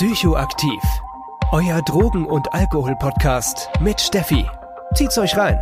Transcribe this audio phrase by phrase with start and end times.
[0.00, 0.82] Psychoaktiv.
[1.52, 4.48] Euer Drogen- und Alkohol-Podcast mit Steffi.
[4.94, 5.60] Zieht's euch rein.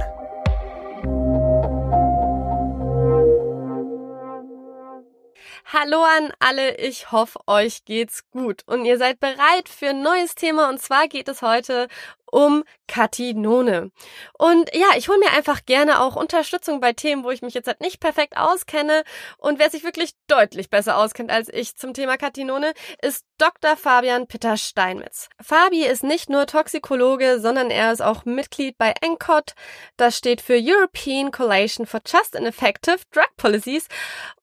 [5.72, 10.36] Hallo an alle, ich hoffe, euch geht's gut und ihr seid bereit für ein neues
[10.36, 11.88] Thema und zwar geht es heute
[12.30, 13.90] um Katinone.
[14.38, 17.66] Und ja, ich hole mir einfach gerne auch Unterstützung bei Themen, wo ich mich jetzt
[17.66, 19.04] halt nicht perfekt auskenne.
[19.36, 23.76] Und wer sich wirklich deutlich besser auskennt als ich zum Thema Katinone, ist Dr.
[23.76, 25.28] Fabian Peter Steinmetz.
[25.40, 29.54] Fabi ist nicht nur Toxikologe, sondern er ist auch Mitglied bei ENCOT.
[29.96, 33.86] Das steht für European Coalition for Just and Effective Drug Policies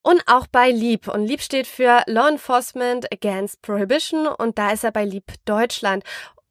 [0.02, 1.08] und auch bei LEAP.
[1.08, 6.04] Und LEAP steht für Law Enforcement Against Prohibition und da ist er bei LEAP Deutschland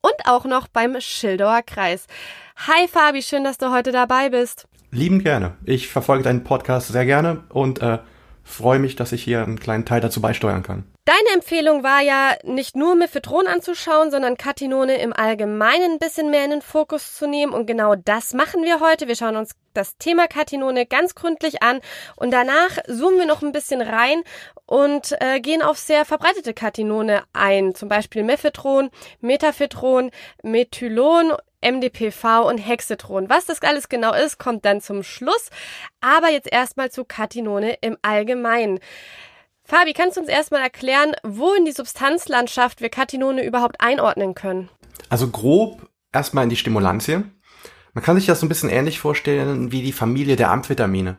[0.04, 2.06] und auch noch beim Schildauer Kreis.
[2.68, 4.68] Hi Fabi, schön, dass du heute dabei bist.
[4.90, 5.56] Lieben gerne.
[5.64, 7.98] Ich verfolge deinen Podcast sehr gerne und äh,
[8.44, 10.84] freue mich, dass ich hier einen kleinen Teil dazu beisteuern kann.
[11.06, 16.47] Deine Empfehlung war ja, nicht nur Mephedron anzuschauen, sondern Katinone im Allgemeinen ein bisschen mehr
[16.47, 17.52] in den Fokus zu nehmen.
[17.52, 19.06] Und genau das machen wir heute.
[19.06, 21.80] Wir schauen uns das Thema Katinone ganz gründlich an
[22.16, 24.22] und danach zoomen wir noch ein bisschen rein
[24.64, 27.75] und äh, gehen auf sehr verbreitete Katinone ein.
[27.75, 28.88] Zum Beispiel Mephedron,
[29.20, 30.10] Metaphetron,
[30.42, 33.28] Methylon, MDPV und Hexetron.
[33.28, 35.50] Was das alles genau ist, kommt dann zum Schluss.
[36.00, 38.80] Aber jetzt erstmal zu Katinone im Allgemeinen.
[39.66, 44.68] Fabi, kannst du uns erstmal erklären, wo in die Substanzlandschaft wir Katinone überhaupt einordnen können?
[45.08, 47.32] Also grob erstmal in die Stimulantien.
[47.94, 51.16] Man kann sich das so ein bisschen ähnlich vorstellen wie die Familie der Amphetamine.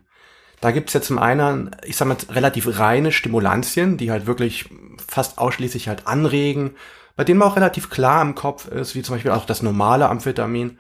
[0.62, 4.70] Da gibt's jetzt zum einen, ich sag mal, relativ reine Stimulantien, die halt wirklich
[5.06, 6.76] fast ausschließlich halt anregen,
[7.16, 10.08] bei denen man auch relativ klar im Kopf ist, wie zum Beispiel auch das normale
[10.08, 10.78] Amphetamin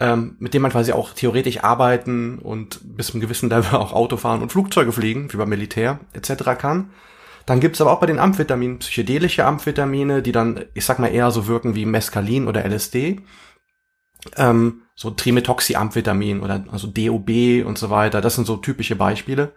[0.00, 3.92] ähm, mit dem man quasi auch theoretisch arbeiten und bis zu einem gewissen Level auch
[3.92, 6.58] Auto fahren und Flugzeuge fliegen, wie beim Militär etc.
[6.58, 6.90] kann.
[7.46, 11.30] Dann gibt's aber auch bei den Amphetaminen psychedelische Amphetamine, die dann, ich sag mal, eher
[11.30, 13.20] so wirken wie Mescalin oder LSD.
[14.36, 18.20] Ähm, so Trimetoxyamphetamin oder also DOB und so weiter.
[18.20, 19.52] Das sind so typische Beispiele.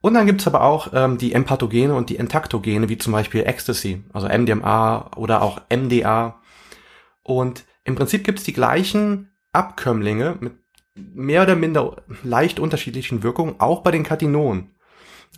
[0.00, 4.04] Und dann gibt's aber auch ähm, die Empathogene und die Entaktogene, wie zum Beispiel Ecstasy,
[4.12, 6.40] also MDMA oder auch MDA.
[7.22, 10.54] Und im Prinzip gibt's die gleichen Abkömmlinge mit
[10.94, 14.70] mehr oder minder leicht unterschiedlichen Wirkungen, auch bei den Katinonen.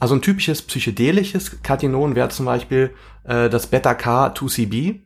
[0.01, 2.95] Also ein typisches psychedelisches Katinon wäre zum Beispiel
[3.25, 5.03] äh, das Beta-K2CB.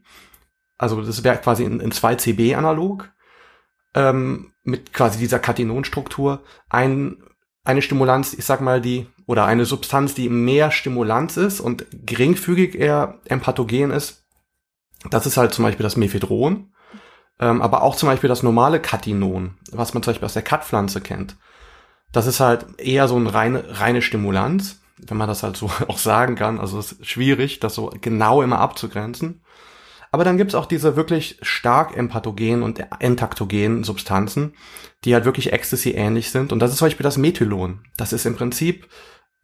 [0.79, 3.11] Also das wäre quasi in, in 2CB analog
[3.95, 6.43] ähm, mit quasi dieser Katinonstruktur.
[6.71, 7.19] Ein,
[7.65, 12.75] eine Stimulanz, ich sag mal die, oder eine Substanz, die mehr Stimulanz ist und geringfügig
[12.75, 14.25] eher empathogen ist.
[15.11, 16.73] Das ist halt zum Beispiel das Mephedron.
[17.41, 21.01] Ähm, aber auch zum Beispiel das normale Katinon, was man zum Beispiel aus der Katpflanze
[21.01, 21.37] kennt.
[22.13, 25.99] Das ist halt eher so eine reine, reine Stimulanz, wenn man das halt so auch
[25.99, 26.59] sagen kann.
[26.59, 29.43] Also es ist schwierig, das so genau immer abzugrenzen.
[30.11, 34.55] Aber dann gibt's auch diese wirklich stark empathogenen und entaktogenen Substanzen,
[35.05, 36.51] die halt wirklich Ecstasy ähnlich sind.
[36.51, 37.81] Und das ist zum Beispiel das Methylon.
[37.97, 38.89] Das ist im Prinzip,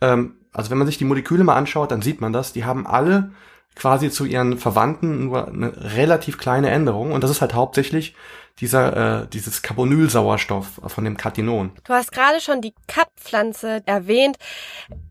[0.00, 2.54] ähm, also wenn man sich die Moleküle mal anschaut, dann sieht man das.
[2.54, 3.32] Die haben alle
[3.74, 8.14] quasi zu ihren Verwandten nur eine relativ kleine Änderung und das ist halt hauptsächlich
[8.60, 11.72] dieser äh, dieses Carbonylsauerstoff von dem Katinon.
[11.84, 14.36] Du hast gerade schon die Katpflanze erwähnt.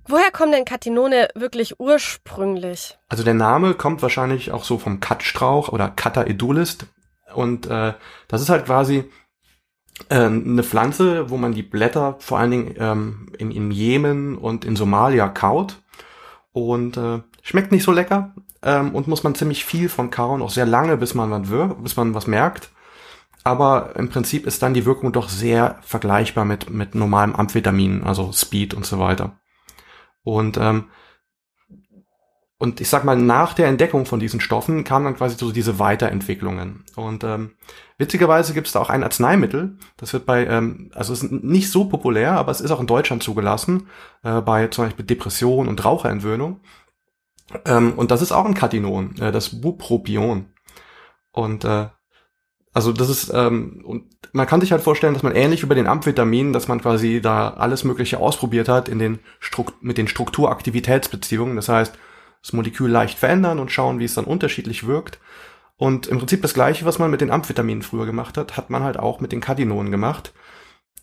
[0.08, 2.98] Woher kommen denn Katinone wirklich ursprünglich?
[3.10, 6.78] Also der Name kommt wahrscheinlich auch so vom Katstrauch oder Cata edulis
[7.36, 7.94] und äh,
[8.28, 9.10] das ist halt quasi
[10.10, 14.66] äh, eine Pflanze, wo man die Blätter vor allen Dingen ähm, in, in Jemen und
[14.66, 15.82] in Somalia kaut
[16.52, 20.50] und äh, schmeckt nicht so lecker, ähm, und muss man ziemlich viel von kauen, auch
[20.50, 22.70] sehr lange, bis man, was wirkt, bis man was merkt.
[23.44, 28.32] Aber im Prinzip ist dann die Wirkung doch sehr vergleichbar mit, mit normalem Amphetamin, also
[28.32, 29.38] Speed und so weiter.
[30.24, 30.86] Und, ähm,
[32.58, 35.80] und ich sag mal, nach der Entdeckung von diesen Stoffen kamen dann quasi so diese
[35.80, 36.86] Weiterentwicklungen.
[36.96, 37.56] Und ähm,
[37.98, 41.90] witzigerweise gibt es da auch ein Arzneimittel, das wird bei, ähm, also ist nicht so
[41.90, 43.88] populär, aber es ist auch in Deutschland zugelassen,
[44.24, 46.62] äh, bei zum Beispiel Depression und Raucherentwöhnung.
[47.66, 50.48] Ähm, und das ist auch ein Katinon, äh, das Bupropion.
[51.32, 51.88] Und äh,
[52.74, 55.88] also das ist, ähm, und man kann sich halt vorstellen, dass man ähnlich bei den
[55.88, 61.56] Amphetaminen, dass man quasi da alles Mögliche ausprobiert hat in den Strukt mit den Strukturaktivitätsbeziehungen.
[61.56, 61.94] Das heißt,
[62.42, 65.20] das Molekül leicht verändern und schauen, wie es dann unterschiedlich wirkt.
[65.78, 68.84] Und im Prinzip das Gleiche, was man mit den Amphetaminen früher gemacht hat, hat man
[68.84, 70.34] halt auch mit den Katinonen gemacht.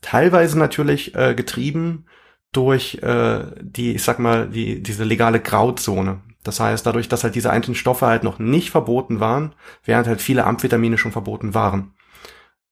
[0.01, 2.07] Teilweise natürlich äh, getrieben
[2.53, 6.21] durch äh, die, ich sag mal, die, diese legale Grauzone.
[6.43, 9.55] Das heißt, dadurch, dass halt diese einzelnen Stoffe halt noch nicht verboten waren,
[9.85, 11.95] während halt viele Amphetamine schon verboten waren.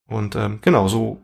[0.06, 1.20] Und ähm, genau, so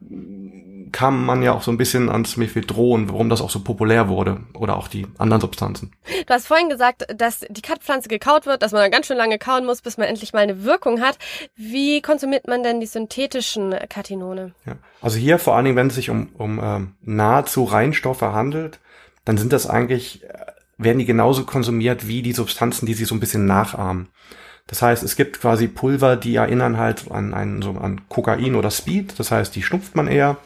[0.94, 4.42] kam man ja auch so ein bisschen ans Mephedron, warum das auch so populär wurde
[4.54, 5.90] oder auch die anderen Substanzen.
[6.26, 9.38] Du hast vorhin gesagt, dass die Katpflanze gekaut wird, dass man dann ganz schön lange
[9.38, 11.18] kauen muss, bis man endlich mal eine Wirkung hat.
[11.56, 14.54] Wie konsumiert man denn die synthetischen Katinone?
[14.66, 14.76] Ja.
[15.00, 18.78] Also hier vor allen Dingen, wenn es sich um, um ähm, nahezu Reinstoffe handelt,
[19.24, 20.28] dann sind das eigentlich, äh,
[20.78, 24.08] werden die genauso konsumiert wie die Substanzen, die sie so ein bisschen nachahmen.
[24.66, 28.70] Das heißt, es gibt quasi Pulver, die erinnern halt an, einen, so an Kokain oder
[28.70, 29.18] Speed.
[29.18, 30.38] Das heißt, die schnupft man eher.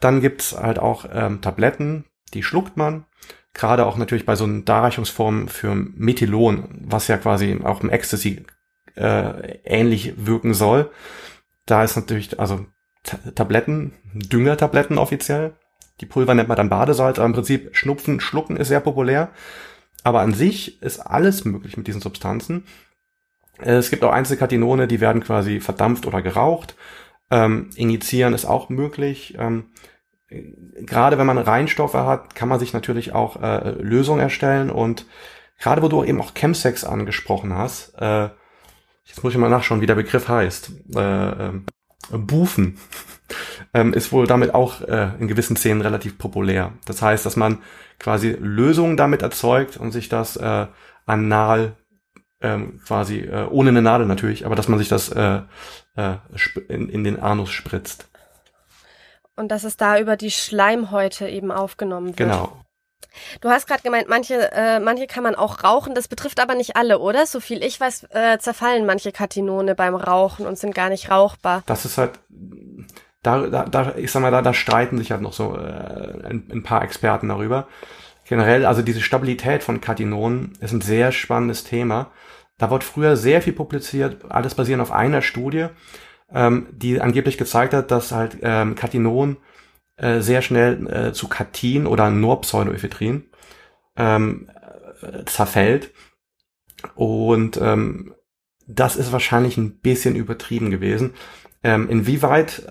[0.00, 3.06] Dann gibt's halt auch ähm, Tabletten, die schluckt man.
[3.54, 8.44] Gerade auch natürlich bei so einer Darreichungsform für Methylon, was ja quasi auch im Ecstasy
[8.94, 10.90] äh, ähnlich wirken soll.
[11.66, 12.66] Da ist natürlich, also
[13.34, 15.54] Tabletten, Düngertabletten offiziell.
[16.00, 19.30] Die Pulver nennt man dann Badesalz, aber im Prinzip Schnupfen, Schlucken ist sehr populär.
[20.04, 22.64] Aber an sich ist alles möglich mit diesen Substanzen.
[23.60, 26.76] Äh, es gibt auch Einzelkatinone, die werden quasi verdampft oder geraucht.
[27.30, 29.36] Ähm, injizieren ist auch möglich.
[29.38, 29.66] Ähm,
[30.28, 35.06] gerade wenn man Reinstoffe hat, kann man sich natürlich auch äh, Lösungen erstellen und
[35.58, 38.28] gerade wo du eben auch Chemsex angesprochen hast, äh,
[39.04, 40.70] jetzt muss ich mal nachschauen, wie der Begriff heißt.
[40.94, 41.52] Äh, äh,
[42.10, 42.78] Bufen
[43.74, 46.72] ähm, ist wohl damit auch äh, in gewissen Szenen relativ populär.
[46.86, 47.58] Das heißt, dass man
[47.98, 50.66] quasi Lösungen damit erzeugt und sich das äh,
[51.06, 51.76] anal
[52.40, 55.40] ähm, quasi äh, ohne eine Nadel natürlich, aber dass man sich das äh,
[55.96, 56.14] äh,
[56.68, 58.08] in, in den Anus spritzt.
[59.36, 62.16] Und dass es da über die Schleimhäute eben aufgenommen wird.
[62.16, 62.64] Genau.
[63.40, 65.94] Du hast gerade gemeint, manche, äh, manche kann man auch rauchen.
[65.94, 67.26] Das betrifft aber nicht alle, oder?
[67.26, 71.62] So viel ich weiß, äh, zerfallen manche Katinone beim Rauchen und sind gar nicht rauchbar.
[71.66, 72.18] Das ist halt,
[73.28, 76.48] da, da, da ich sag mal, da, da streiten sich halt noch so äh, ein,
[76.50, 77.68] ein paar Experten darüber.
[78.26, 82.10] Generell, also diese Stabilität von Katinonen ist ein sehr spannendes Thema.
[82.58, 85.66] Da wird früher sehr viel publiziert, alles basierend auf einer Studie,
[86.32, 89.38] ähm, die angeblich gezeigt hat, dass halt ähm, Katinon
[89.96, 93.24] äh, sehr schnell äh, zu Katin oder Norpseudoephedrin
[93.96, 94.50] ähm,
[95.02, 95.92] äh, zerfällt.
[96.94, 98.14] Und ähm,
[98.66, 101.14] das ist wahrscheinlich ein bisschen übertrieben gewesen.
[101.64, 102.62] Ähm, inwieweit,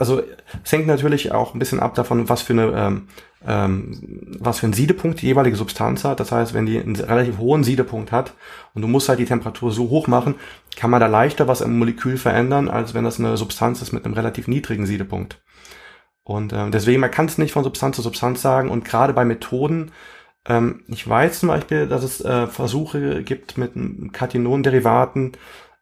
[0.00, 0.22] also
[0.64, 3.08] es hängt natürlich auch ein bisschen ab davon, was für eine ähm,
[3.46, 6.20] ähm, was für einen Siedepunkt die jeweilige Substanz hat.
[6.20, 8.34] Das heißt, wenn die einen relativ hohen Siedepunkt hat
[8.74, 10.34] und du musst halt die Temperatur so hoch machen,
[10.76, 14.04] kann man da leichter was im Molekül verändern, als wenn das eine Substanz ist mit
[14.04, 15.40] einem relativ niedrigen Siedepunkt.
[16.22, 18.70] Und äh, deswegen, man kann es nicht von Substanz zu Substanz sagen.
[18.70, 19.92] Und gerade bei Methoden,
[20.46, 23.72] ähm, ich weiß zum Beispiel, dass es äh, Versuche gibt mit
[24.12, 25.32] Katinon-Derivaten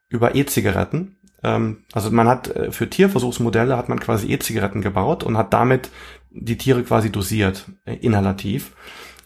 [0.09, 1.18] über E-Zigaretten.
[1.43, 5.89] Ähm, also man hat äh, für Tierversuchsmodelle hat man quasi E-Zigaretten gebaut und hat damit
[6.31, 8.75] die Tiere quasi dosiert, äh, inhalativ.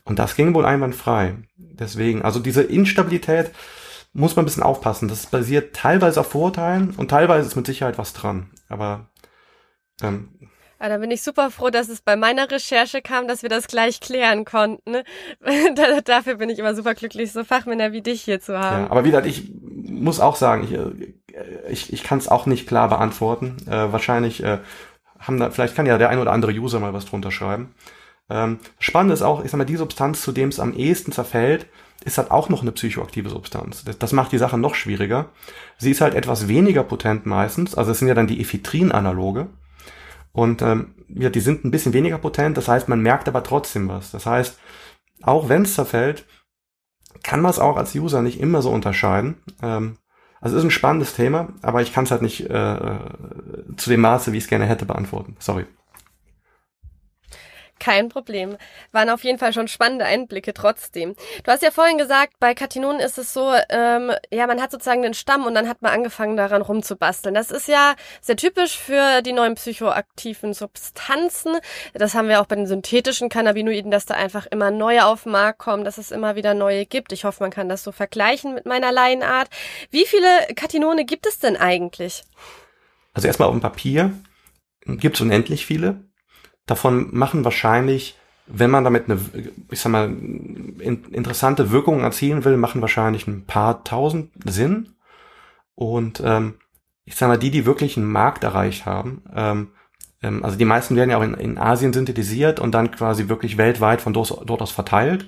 [0.06, 1.36] Und das ging wohl einwandfrei.
[1.58, 3.52] Deswegen, also diese Instabilität
[4.14, 5.08] muss man ein bisschen aufpassen.
[5.08, 8.52] Das basiert teilweise auf Vorurteilen und teilweise ist mit Sicherheit was dran.
[8.70, 9.08] Aber
[10.02, 10.30] ähm,
[10.84, 13.68] ja, da bin ich super froh, dass es bei meiner Recherche kam, dass wir das
[13.68, 14.98] gleich klären konnten.
[16.04, 18.84] Dafür bin ich immer super glücklich, so Fachmänner wie dich hier zu haben.
[18.84, 21.14] Ja, aber wieder, ich muss auch sagen, ich, äh,
[21.70, 23.58] ich, ich kann es auch nicht klar beantworten.
[23.68, 24.60] Äh, wahrscheinlich äh,
[25.20, 27.74] haben da, vielleicht kann ja der ein oder andere User mal was drunter schreiben.
[28.30, 31.68] Ähm, spannend ist auch, ich sag mal, die Substanz, zu dem es am ehesten zerfällt,
[32.06, 33.84] ist halt auch noch eine psychoaktive Substanz.
[33.84, 35.30] Das, das, macht die Sache noch schwieriger.
[35.78, 39.48] Sie ist halt etwas weniger potent meistens, also es sind ja dann die Ephedrin-Analoge.
[40.32, 43.88] Und ähm, ja, die sind ein bisschen weniger potent, das heißt, man merkt aber trotzdem
[43.88, 44.12] was.
[44.12, 44.60] Das heißt,
[45.22, 46.26] auch wenn es zerfällt,
[47.22, 49.36] kann man es auch als User nicht immer so unterscheiden.
[49.62, 49.98] Ähm,
[50.44, 53.00] also ist ein spannendes Thema, aber ich kann es halt nicht äh, äh,
[53.78, 55.38] zu dem Maße, wie ich es gerne hätte, beantworten.
[55.40, 55.66] Sorry.
[57.84, 58.56] Kein Problem.
[58.94, 61.16] Waren auf jeden Fall schon spannende Einblicke trotzdem.
[61.44, 65.02] Du hast ja vorhin gesagt, bei Katinonen ist es so, ähm, ja, man hat sozusagen
[65.02, 67.36] den Stamm und dann hat man angefangen daran rumzubasteln.
[67.36, 71.58] Das ist ja sehr typisch für die neuen psychoaktiven Substanzen.
[71.94, 75.34] Das haben wir auch bei den synthetischen Cannabinoiden, dass da einfach immer neue auf den
[75.34, 77.12] Markt kommen, dass es immer wieder neue gibt.
[77.12, 79.50] Ich hoffe, man kann das so vergleichen mit meiner Laienart.
[79.92, 82.24] Wie viele Katinone gibt es denn eigentlich?
[83.12, 84.14] Also erstmal auf dem Papier
[84.86, 86.13] gibt es unendlich viele.
[86.66, 88.18] Davon machen wahrscheinlich,
[88.48, 89.20] wenn man damit eine,
[89.70, 94.96] ich sag mal, in, interessante Wirkung erzielen will, machen wahrscheinlich ein paar tausend Sinn.
[95.76, 96.56] Und ähm,
[97.06, 99.70] ich sag mal, die, die wirklich einen Markt erreicht haben, ähm,
[100.24, 103.58] ähm, also die meisten werden ja auch in, in Asien synthetisiert und dann quasi wirklich
[103.58, 105.28] weltweit von dort, dort aus verteilt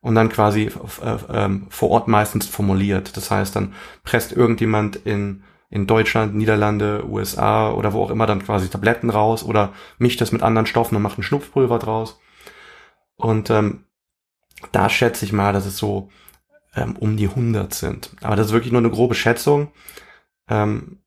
[0.00, 0.70] und dann quasi
[1.02, 3.16] äh, äh, vor Ort meistens formuliert.
[3.16, 8.44] Das heißt, dann presst irgendjemand in in Deutschland, Niederlande, USA oder wo auch immer dann
[8.44, 12.20] quasi Tabletten raus oder mischt das mit anderen Stoffen und macht ein Schnupfpulver draus.
[13.16, 13.84] Und ähm,
[14.72, 16.10] da schätze ich mal, dass es so
[16.74, 18.10] ähm, um die 100 sind.
[18.22, 19.72] Aber das ist wirklich nur eine grobe Schätzung.
[20.48, 21.00] Ähm,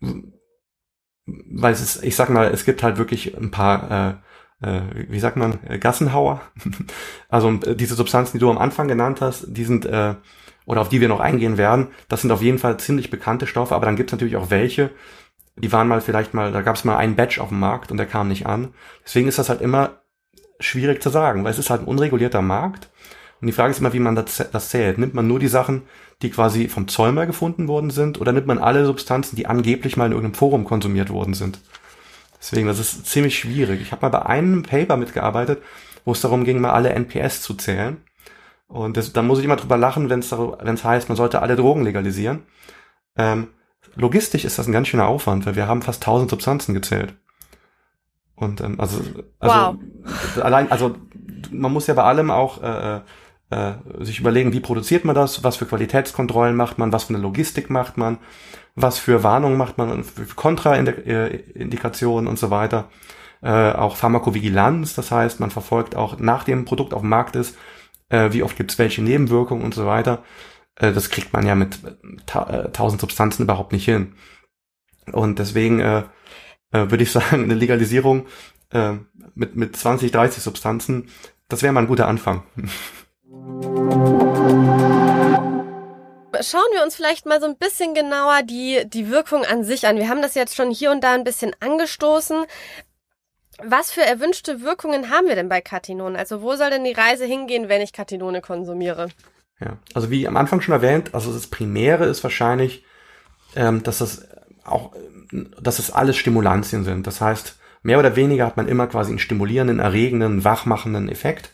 [0.00, 4.20] weil es ist, ich sag mal, es gibt halt wirklich ein paar,
[4.62, 6.40] äh, äh, wie sagt man, Gassenhauer.
[7.28, 10.14] also äh, diese Substanzen, die du am Anfang genannt hast, die sind, äh,
[10.66, 13.74] oder auf die wir noch eingehen werden, das sind auf jeden Fall ziemlich bekannte Stoffe,
[13.74, 14.90] aber dann gibt es natürlich auch welche,
[15.56, 17.96] die waren mal vielleicht mal, da gab es mal einen Batch auf dem Markt und
[17.96, 18.74] der kam nicht an.
[19.04, 20.00] Deswegen ist das halt immer
[20.60, 22.90] schwierig zu sagen, weil es ist halt ein unregulierter Markt.
[23.40, 24.98] Und die Frage ist immer, wie man das, zählt.
[24.98, 25.82] Nimmt man nur die Sachen,
[26.22, 30.06] die quasi vom Zollmer gefunden worden sind, oder nimmt man alle Substanzen, die angeblich mal
[30.06, 31.60] in irgendeinem Forum konsumiert worden sind?
[32.40, 33.80] Deswegen, das ist ziemlich schwierig.
[33.80, 35.62] Ich habe mal bei einem Paper mitgearbeitet,
[36.04, 37.98] wo es darum ging, mal alle NPS zu zählen.
[38.68, 41.84] Und das, da muss ich immer drüber lachen, wenn es heißt, man sollte alle Drogen
[41.84, 42.42] legalisieren.
[43.16, 43.48] Ähm,
[43.94, 47.14] logistisch ist das ein ganz schöner Aufwand, weil wir haben fast 1000 Substanzen gezählt.
[48.34, 49.00] Und ähm, also,
[49.38, 49.76] also wow.
[50.44, 50.96] allein, also
[51.50, 53.00] man muss ja bei allem auch äh,
[53.50, 57.22] äh, sich überlegen, wie produziert man das, was für Qualitätskontrollen macht man, was für eine
[57.22, 58.18] Logistik macht man,
[58.74, 62.88] was für Warnungen macht man, für Kontraindikationen und so weiter.
[63.42, 67.56] Äh, auch Pharmakovigilanz, das heißt, man verfolgt auch nach dem Produkt auf dem Markt ist,
[68.08, 70.24] äh, wie oft gibt es welche Nebenwirkungen und so weiter.
[70.76, 71.78] Äh, das kriegt man ja mit
[72.26, 74.14] ta äh, tausend Substanzen überhaupt nicht hin.
[75.12, 76.04] Und deswegen äh,
[76.72, 78.26] äh, würde ich sagen, eine Legalisierung
[78.70, 78.94] äh,
[79.34, 81.08] mit, mit 20, 30 Substanzen,
[81.48, 82.42] das wäre mal ein guter Anfang.
[86.42, 89.96] Schauen wir uns vielleicht mal so ein bisschen genauer die, die Wirkung an sich an.
[89.96, 92.44] Wir haben das jetzt schon hier und da ein bisschen angestoßen.
[93.62, 96.16] Was für erwünschte Wirkungen haben wir denn bei Katinon?
[96.16, 99.08] Also wo soll denn die Reise hingehen, wenn ich Katinone konsumiere?
[99.60, 102.84] Ja, also wie am Anfang schon erwähnt, also das Primäre ist wahrscheinlich,
[103.54, 104.28] ähm, dass das
[104.64, 104.92] auch,
[105.60, 107.06] dass es alles Stimulantien sind.
[107.06, 111.52] Das heißt, mehr oder weniger hat man immer quasi einen stimulierenden, erregenden, wachmachenden Effekt.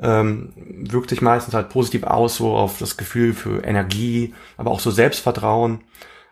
[0.00, 4.80] Ähm, wirkt sich meistens halt positiv aus, so auf das Gefühl für Energie, aber auch
[4.80, 5.82] so Selbstvertrauen.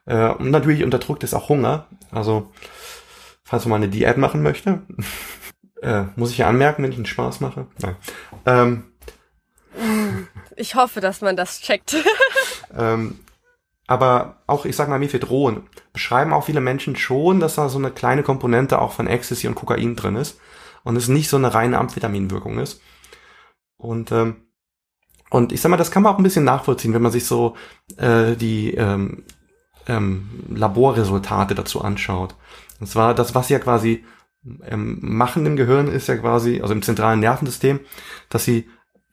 [0.06, 1.86] Äh, und natürlich unterdrückt es auch Hunger.
[2.10, 2.50] Also,
[3.50, 4.82] falls man mal eine Diät machen möchte,
[5.82, 7.66] äh, muss ich ja anmerken, wenn ich einen Spaß mache.
[7.80, 7.96] Nein.
[8.46, 8.84] Ähm,
[10.56, 11.96] ich hoffe, dass man das checkt.
[12.78, 13.18] ähm,
[13.88, 17.90] aber auch, ich sag mal, Mephedron beschreiben auch viele Menschen schon, dass da so eine
[17.90, 20.38] kleine Komponente auch von Ecstasy und Kokain drin ist
[20.84, 22.80] und es nicht so eine reine Amphetaminwirkung ist.
[23.76, 24.46] Und ähm,
[25.28, 27.56] und ich sag mal, das kann man auch ein bisschen nachvollziehen, wenn man sich so
[27.96, 29.24] äh, die ähm,
[29.86, 32.36] ähm, Laborresultate dazu anschaut.
[32.80, 34.04] Und zwar das, was ja quasi
[34.66, 37.80] ähm, machen im Gehirn, ist ja quasi, also im zentralen Nervensystem,
[38.30, 38.68] dass sie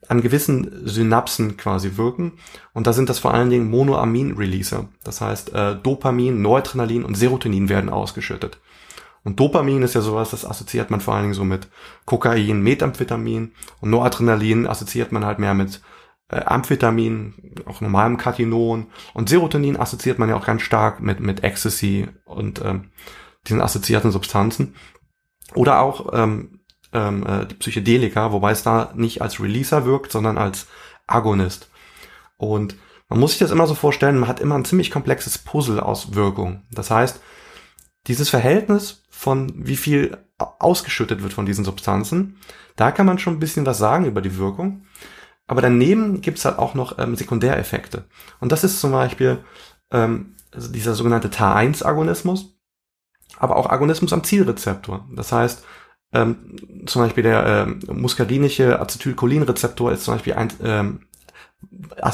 [0.07, 2.33] an gewissen Synapsen quasi wirken.
[2.73, 4.87] Und da sind das vor allen Dingen Monoamin-Releaser.
[5.03, 8.59] Das heißt, äh, Dopamin, Noradrenalin und Serotonin werden ausgeschüttet.
[9.23, 11.67] Und Dopamin ist ja sowas, das assoziiert man vor allen Dingen so mit
[12.05, 13.51] Kokain, Methamphetamin.
[13.81, 15.81] Und Noradrenalin assoziiert man halt mehr mit
[16.29, 17.33] äh, Amphetamin,
[17.65, 18.87] auch normalem Katinon.
[19.13, 22.91] Und Serotonin assoziiert man ja auch ganz stark mit, mit Ecstasy und ähm,
[23.45, 24.75] diesen assoziierten Substanzen.
[25.53, 26.61] Oder auch ähm,
[26.93, 30.67] ähm, äh, die Psychedelika, wobei es da nicht als Releaser wirkt, sondern als
[31.05, 31.69] Agonist.
[32.37, 32.75] Und
[33.09, 36.13] man muss sich das immer so vorstellen, man hat immer ein ziemlich komplexes Puzzle aus
[36.13, 36.63] Wirkung.
[36.71, 37.21] Das heißt,
[38.07, 42.37] dieses Verhältnis von wie viel ausgeschüttet wird von diesen Substanzen,
[42.75, 44.85] da kann man schon ein bisschen was sagen über die Wirkung.
[45.47, 48.05] Aber daneben gibt's halt auch noch ähm, Sekundäreffekte.
[48.41, 49.39] Und das ist zum Beispiel
[49.91, 52.56] ähm, also dieser sogenannte Ta1-Agonismus,
[53.37, 55.07] aber auch Agonismus am Zielrezeptor.
[55.15, 55.63] Das heißt,
[56.13, 61.01] ähm, zum Beispiel der ähm, muskarinische Acetylcholinrezeptor ist zum Beispiel ein, ähm,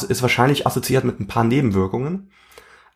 [0.07, 2.31] ist wahrscheinlich assoziiert mit ein paar Nebenwirkungen.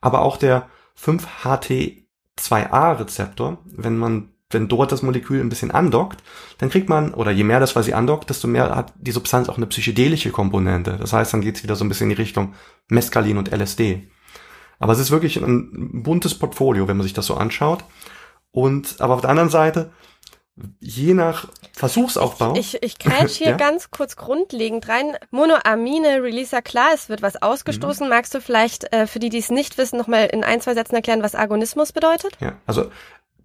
[0.02, 0.70] Aber auch der
[1.00, 6.24] 5-HT2A-Rezeptor, wenn man wenn dort das Molekül ein bisschen andockt,
[6.58, 9.58] dann kriegt man, oder je mehr das quasi andockt, desto mehr hat die Substanz auch
[9.58, 10.98] eine psychedelische Komponente.
[10.98, 12.54] Das heißt, dann geht's wieder so ein bisschen in die Richtung
[12.88, 14.10] Mescalin und LSD.
[14.80, 17.84] Aber es ist wirklich ein buntes Portfolio, wenn man sich das so anschaut.
[18.52, 19.92] Und aber auf der anderen Seite
[20.80, 22.56] je nach Versuchsaufbau.
[22.56, 23.58] Ich, ich kreitsch hier ja?
[23.58, 25.16] ganz kurz grundlegend rein.
[25.30, 28.08] Monoamine, Releaser, klar, es wird was ausgestoßen.
[28.08, 28.10] Mhm.
[28.10, 30.96] Magst du vielleicht äh, für die, die es nicht wissen, nochmal in ein, zwei Sätzen
[30.96, 32.38] erklären, was Agonismus bedeutet?
[32.40, 32.90] Ja, also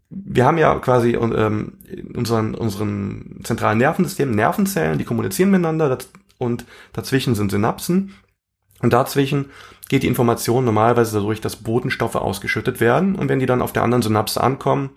[0.08, 1.78] wir haben ja quasi ähm,
[2.14, 5.98] unseren, unseren zentralen Nervensystem Nervenzellen, die kommunizieren miteinander
[6.38, 8.14] und dazwischen sind Synapsen.
[8.82, 9.50] Und dazwischen
[9.88, 13.14] geht die Information normalerweise dadurch, dass Botenstoffe ausgeschüttet werden.
[13.14, 14.90] Und wenn die dann auf der anderen Synapse ankommen,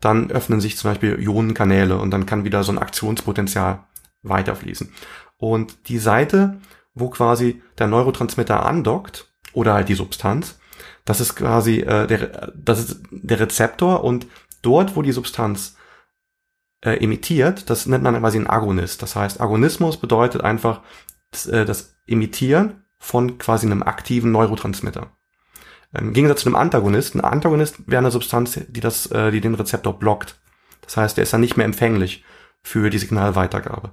[0.00, 3.84] dann öffnen sich zum Beispiel Ionenkanäle und dann kann wieder so ein Aktionspotenzial
[4.22, 4.92] weiterfließen.
[5.38, 6.60] Und die Seite,
[6.94, 10.58] wo quasi der Neurotransmitter andockt oder halt die Substanz,
[11.04, 14.26] das ist quasi äh, der, das ist der Rezeptor und
[14.62, 15.76] dort, wo die Substanz
[16.84, 19.02] äh, emittiert, das nennt man quasi ein Agonist.
[19.02, 20.82] Das heißt, Agonismus bedeutet einfach
[21.30, 25.10] das, äh, das Emittieren von quasi einem aktiven Neurotransmitter.
[25.92, 29.54] Im Gegensatz zu einem Antagonist, ein Antagonist wäre eine Substanz, die das, äh, die den
[29.54, 30.38] Rezeptor blockt.
[30.82, 32.24] Das heißt, der ist dann nicht mehr empfänglich
[32.62, 33.92] für die Signalweitergabe.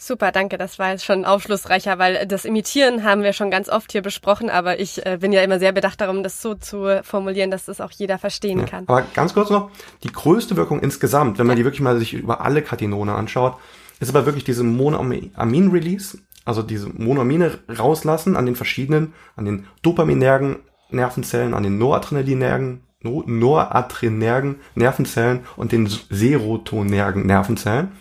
[0.00, 0.58] Super, danke.
[0.58, 4.48] Das war jetzt schon aufschlussreicher, weil das Imitieren haben wir schon ganz oft hier besprochen,
[4.48, 7.80] aber ich äh, bin ja immer sehr bedacht darum, das so zu formulieren, dass das
[7.80, 8.66] auch jeder verstehen Ja.
[8.66, 8.84] kann.
[8.86, 9.70] Aber ganz kurz noch,
[10.04, 11.62] die größte Wirkung insgesamt, wenn man Ja.
[11.62, 13.56] die wirklich mal sich über alle Katinone anschaut,
[13.98, 16.18] ist aber wirklich diese Monoamin-Release,
[16.48, 20.56] also diese Monoamine rauslassen an den verschiedenen, an den dopaminergen
[20.88, 27.92] Nervenzellen, an den noradrenalinergen, no, noradrenergen Nervenzellen und den serotonergen Nervenzellen.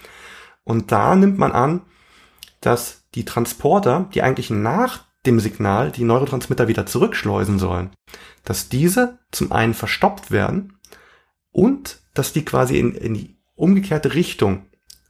[0.64, 1.82] Und da nimmt man an,
[2.62, 7.90] dass die Transporter, die eigentlich nach dem Signal die Neurotransmitter wieder zurückschleusen sollen,
[8.46, 10.80] dass diese zum einen verstopft werden
[11.52, 14.68] und dass die quasi in, in die umgekehrte Richtung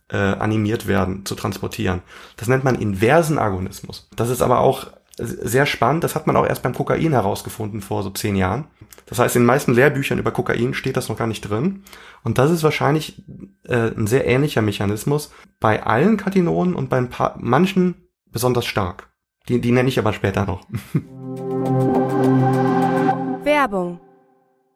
[0.09, 2.01] äh, animiert werden zu transportieren.
[2.37, 4.09] Das nennt man inversen Agonismus.
[4.15, 4.87] Das ist aber auch
[5.19, 6.03] sehr spannend.
[6.03, 8.65] Das hat man auch erst beim Kokain herausgefunden vor so zehn Jahren.
[9.07, 11.83] Das heißt, in den meisten Lehrbüchern über Kokain steht das noch gar nicht drin.
[12.23, 13.23] Und das ist wahrscheinlich
[13.63, 19.09] äh, ein sehr ähnlicher Mechanismus bei allen Katinonen und bei ein paar, manchen besonders stark.
[19.49, 20.61] Die, die nenne ich aber später noch.
[23.43, 23.99] Werbung.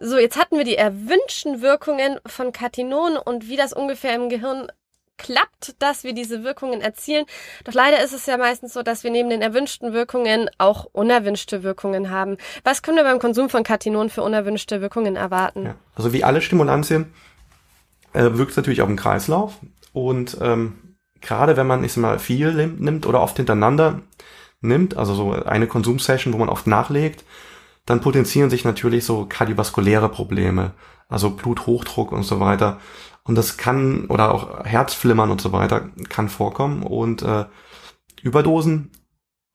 [0.00, 4.68] So, jetzt hatten wir die erwünschten Wirkungen von Katinon und wie das ungefähr im Gehirn
[5.16, 7.26] klappt, dass wir diese Wirkungen erzielen.
[7.64, 11.64] Doch leider ist es ja meistens so, dass wir neben den erwünschten Wirkungen auch unerwünschte
[11.64, 12.36] Wirkungen haben.
[12.62, 15.64] Was können wir beim Konsum von Katinon für unerwünschte Wirkungen erwarten?
[15.64, 15.74] Ja.
[15.96, 17.12] Also wie alle Stimulantien
[18.12, 19.54] äh, wirkt es natürlich auf den Kreislauf
[19.92, 24.02] und ähm, gerade wenn man ich sag mal viel nimmt oder oft hintereinander
[24.60, 27.24] nimmt, also so eine Konsumsession, wo man oft nachlegt,
[27.88, 30.74] dann potenzieren sich natürlich so kardiovaskuläre Probleme,
[31.08, 32.78] also Bluthochdruck und so weiter.
[33.24, 36.82] Und das kann, oder auch Herzflimmern und so weiter, kann vorkommen.
[36.82, 37.46] Und äh,
[38.22, 38.90] Überdosen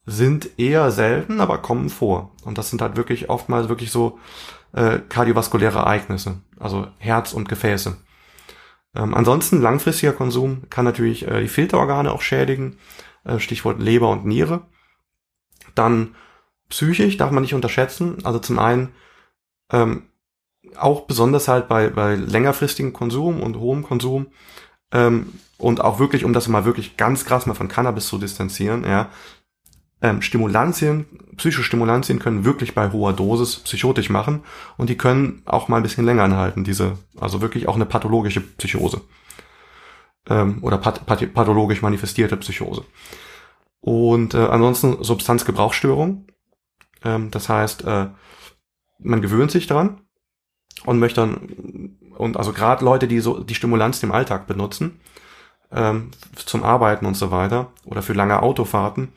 [0.08, 2.32] sind eher selten, aber kommen vor.
[2.44, 4.20] Und das sind halt wirklich oftmals wirklich so
[4.74, 7.98] äh, kardiovaskuläre Ereignisse, also Herz und Gefäße.
[8.96, 12.78] Ähm, ansonsten langfristiger Konsum kann natürlich äh, die Filterorgane auch schädigen,
[13.26, 14.66] äh, Stichwort Leber und Niere.
[15.76, 16.16] Dann
[16.74, 18.18] psychisch darf man nicht unterschätzen.
[18.26, 18.90] Also zum einen
[19.72, 20.04] ähm,
[20.76, 24.28] auch besonders halt bei, bei längerfristigem Konsum und hohem Konsum
[24.92, 28.84] ähm, und auch wirklich, um das mal wirklich ganz krass mal von Cannabis zu distanzieren,
[28.86, 29.10] ja,
[30.02, 31.06] ähm, Stimulantien,
[31.38, 34.44] Psychostimulantien können wirklich bei hoher Dosis psychotisch machen
[34.76, 38.42] und die können auch mal ein bisschen länger anhalten, diese, also wirklich auch eine pathologische
[38.42, 39.02] Psychose
[40.28, 42.84] ähm, oder path path pathologisch manifestierte Psychose.
[43.80, 46.26] Und äh, ansonsten Substanzgebrauchsstörung,
[47.04, 48.08] ähm, das heißt, äh,
[49.00, 50.02] man gewöhnt sich dran
[50.86, 55.00] und möchte dann, und also gerade Leute, die so die Stimulanz im Alltag benutzen,
[55.72, 59.10] ähm, zum Arbeiten und so weiter oder für lange Autofahrten,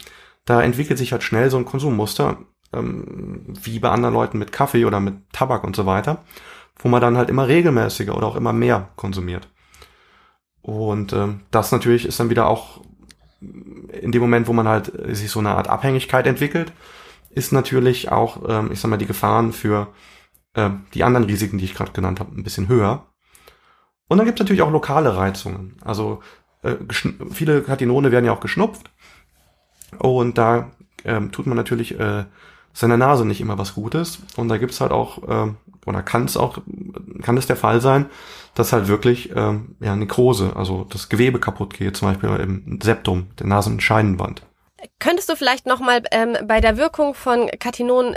[0.44, 2.38] da entwickelt sich halt schnell so ein Konsummuster,
[2.72, 6.25] ähm, wie bei anderen Leuten mit Kaffee oder mit Tabak und so weiter,
[6.79, 9.49] wo man dann halt immer regelmäßiger oder auch immer mehr konsumiert.
[10.62, 12.81] Und ähm, das natürlich ist dann wieder auch
[13.40, 16.72] in dem Moment, wo man halt sich so eine Art Abhängigkeit entwickelt,
[17.37, 19.88] ist natürlich auch, ähm, ich sag mal, die Gefahren für
[20.55, 23.07] äh, die anderen Risiken, die ich gerade genannt habe, ein bisschen höher.
[24.09, 25.77] Und dann gibt es natürlich auch lokale Reizungen.
[25.85, 26.20] Also
[26.62, 26.77] äh,
[27.31, 28.90] viele Katinone werden ja auch geschnupft.
[29.99, 30.70] Und da
[31.05, 32.25] ähm, tut man natürlich äh,
[32.72, 34.20] seiner Nase nicht immer was Gutes.
[34.37, 35.53] Und da gibt's halt auch, äh,
[35.85, 36.59] oder kann es auch,
[37.20, 38.07] kann es der Fall sein,
[38.55, 43.27] dass halt wirklich äh, ja, Nekrose, also das Gewebe kaputt geht, zum Beispiel im Septum,
[43.38, 44.42] der Nasenscheidenwand.
[44.98, 48.14] Könntest du vielleicht nochmal ähm, bei der Wirkung von Katinon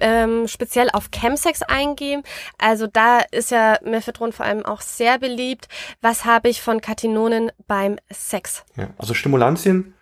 [0.00, 2.22] ähm, speziell auf Chemsex eingehen?
[2.56, 5.68] Also da ist ja Methadron vor allem auch sehr beliebt.
[6.00, 8.64] Was habe ich von Katinonen beim Sex?
[8.76, 9.94] Ja, also Stimulantien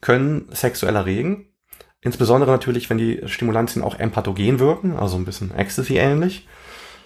[0.00, 1.46] können sexuell erregen.
[2.00, 6.48] Insbesondere natürlich, wenn die Stimulantien auch empathogen wirken, also ein bisschen Ecstasy-ähnlich.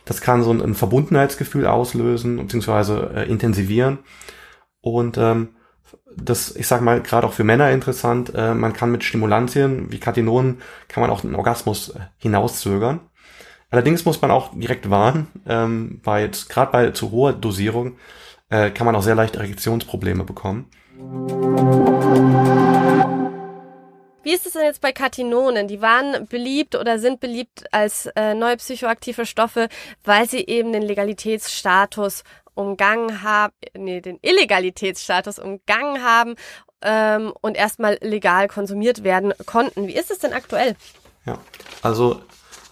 [0.04, 3.20] Das kann so ein, ein Verbundenheitsgefühl auslösen bzw.
[3.20, 3.98] Äh, intensivieren.
[4.80, 5.56] Und ähm,
[6.16, 9.98] das, ich sag mal, gerade auch für Männer interessant, äh, man kann mit Stimulantien wie
[9.98, 13.00] Katinonen, kann man auch einen Orgasmus äh, hinauszögern.
[13.70, 17.96] Allerdings muss man auch direkt warnen, ähm, bei, gerade bei zu hoher Dosierung
[18.48, 20.70] äh, kann man auch sehr leicht Erektionsprobleme bekommen.
[24.22, 25.68] Wie ist es denn jetzt bei Katinonen?
[25.68, 29.68] Die waren beliebt oder sind beliebt als äh, neue psychoaktive Stoffe,
[30.02, 36.34] weil sie eben den Legalitätsstatus umgangen haben, nee, den Illegalitätsstatus umgangen haben
[36.82, 39.86] ähm, und erstmal legal konsumiert werden konnten.
[39.86, 40.76] Wie ist es denn aktuell?
[41.26, 41.38] Ja,
[41.82, 42.20] also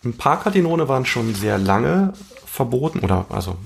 [0.05, 2.13] ein paar Katinone waren schon sehr lange
[2.45, 3.57] verboten oder also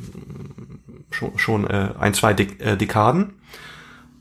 [1.11, 3.35] schon, schon äh, ein, zwei Dek äh, Dekaden.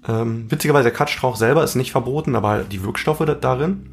[0.08, 3.92] Ähm, witzigerweise, der Katstrauch selber ist nicht verboten, aber die Wirkstoffe da, darin.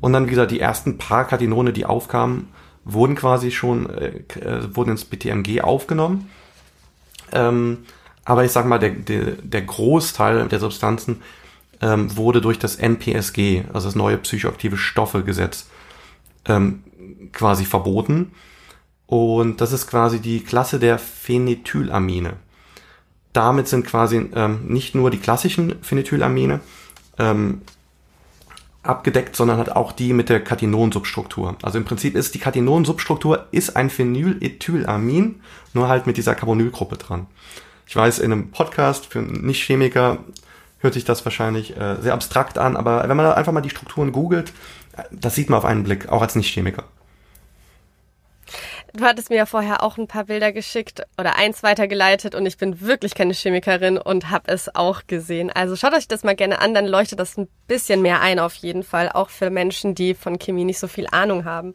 [0.00, 2.48] Und dann, wie gesagt, die ersten paar Katinone, die aufkamen,
[2.84, 6.30] wurden quasi schon, äh, äh wurden ins BTMG aufgenommen.
[7.32, 7.78] Ähm,
[8.24, 11.22] aber ich sag mal, der, der, der Großteil der Substanzen
[11.80, 15.68] ähm, wurde durch das NPSG, also das neue psychoaktive Stoffegesetz,
[16.46, 16.84] ähm,
[17.32, 18.32] quasi verboten.
[19.06, 22.34] Und das ist quasi die Klasse der Phenethylamine
[23.32, 26.60] damit sind quasi ähm, nicht nur die klassischen Phenethylamine
[27.18, 27.62] ähm,
[28.82, 31.56] abgedeckt, sondern hat auch die mit der Katinon-Substruktur.
[31.62, 35.40] Also im Prinzip ist die Katinon-Substruktur ist ein Phenylethylamin,
[35.72, 37.26] nur halt mit dieser Carbonylgruppe dran.
[37.86, 40.18] Ich weiß, in einem Podcast für Nicht-Chemiker
[40.80, 44.10] hört sich das wahrscheinlich äh, sehr abstrakt an, aber wenn man einfach mal die Strukturen
[44.10, 44.52] googelt,
[45.12, 46.84] das sieht man auf einen Blick, auch als Nicht-Chemiker.
[48.94, 52.58] Du hattest mir ja vorher auch ein paar Bilder geschickt oder eins weitergeleitet und ich
[52.58, 55.50] bin wirklich keine Chemikerin und habe es auch gesehen.
[55.50, 58.54] Also schaut euch das mal gerne an, dann leuchtet das ein bisschen mehr ein auf
[58.56, 61.74] jeden Fall, auch für Menschen, die von Chemie nicht so viel Ahnung haben.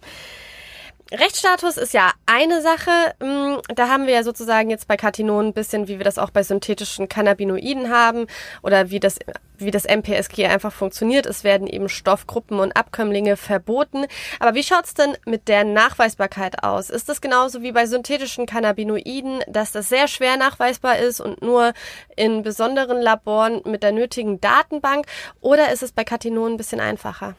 [1.12, 2.92] Rechtsstatus ist ja eine Sache.
[3.22, 6.32] Mm, da haben wir ja sozusagen jetzt bei Katinonen ein bisschen, wie wir das auch
[6.32, 8.28] bei synthetischen Cannabinoiden haben
[8.62, 9.18] oder wie das,
[9.58, 11.26] wie das MPSG einfach funktioniert.
[11.26, 14.06] Es werden eben Stoffgruppen und Abkömmlinge verboten.
[14.42, 16.90] Aber wie schaut's denn mit der Nachweisbarkeit aus?
[16.90, 21.72] Ist das genauso wie bei synthetischen Cannabinoiden, dass das sehr schwer nachweisbar ist und nur
[22.18, 25.06] in besonderen Laboren mit der nötigen Datenbank?
[25.40, 27.36] Oder ist es bei Katinonen ein bisschen einfacher?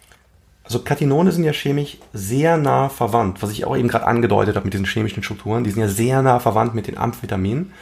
[0.69, 4.67] Also Katinone sind ja chemisch sehr nah verwandt, was ich auch eben gerade angedeutet habe
[4.67, 5.65] mit diesen chemischen Strukturen.
[5.65, 7.73] Die sind ja sehr nah verwandt mit den Amphetaminen.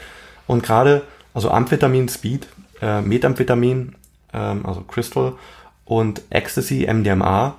[0.46, 1.02] Und gerade,
[1.34, 2.46] also Amphetamin, Speed,
[2.80, 3.96] äh, Methamphetamin,
[4.32, 5.32] ähm, also Crystal
[5.84, 7.56] und Ecstasy, MDMA,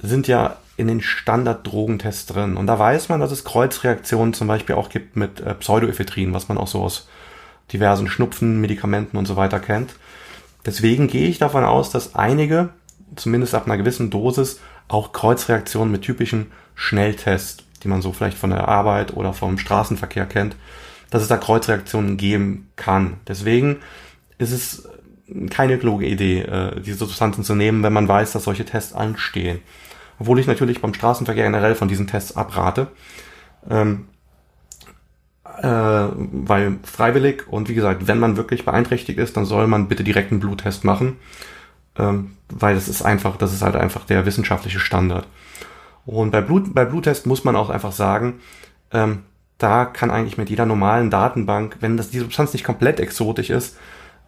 [0.00, 2.56] sind ja in den Standard-Drogentests drin.
[2.56, 6.48] Und da weiß man, dass es Kreuzreaktionen zum Beispiel auch gibt mit äh, Pseudoephedrin, was
[6.48, 7.06] man auch so aus
[7.72, 9.94] diversen Schnupfen, Medikamenten und so weiter kennt.
[10.66, 12.70] Deswegen gehe ich davon aus, dass einige
[13.16, 18.50] zumindest ab einer gewissen Dosis auch Kreuzreaktionen mit typischen Schnelltests, die man so vielleicht von
[18.50, 20.56] der Arbeit oder vom Straßenverkehr kennt,
[21.10, 23.14] dass es da Kreuzreaktionen geben kann.
[23.26, 23.78] Deswegen
[24.38, 24.88] ist es
[25.50, 29.60] keine kluge Idee, äh, diese Substanzen zu nehmen, wenn man weiß, dass solche Tests anstehen.
[30.18, 32.88] Obwohl ich natürlich beim Straßenverkehr generell von diesen Tests abrate.
[33.68, 34.06] Ähm,
[35.60, 40.04] äh, weil freiwillig und wie gesagt, wenn man wirklich beeinträchtigt ist, dann soll man bitte
[40.04, 41.16] direkt einen Bluttest machen
[41.98, 45.26] ähm, weil das ist einfach, das ist halt einfach der wissenschaftliche Standard.
[46.04, 48.40] Und bei Blut, bei Bluttest muss man auch einfach sagen,
[48.92, 49.22] ähm,
[49.58, 53.76] da kann eigentlich mit jeder normalen Datenbank, wenn das die Substanz nicht komplett exotisch ist,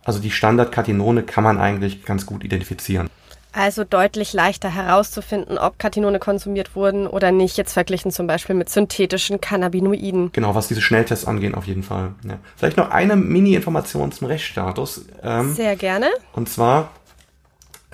[0.04, 3.08] also die Standardkatinone kann man eigentlich ganz gut identifizieren.
[3.56, 8.68] Also deutlich leichter herauszufinden, ob Katinone konsumiert wurden oder nicht, jetzt verglichen zum Beispiel mit
[8.68, 10.32] synthetischen Cannabinoiden.
[10.32, 12.14] Genau, was diese Schnelltests angehen, auf jeden Fall.
[12.24, 12.38] Ja.
[12.56, 15.06] Vielleicht noch eine Mini-Information zum Rechtsstatus.
[15.22, 16.08] Ähm, Sehr gerne.
[16.32, 16.90] Und zwar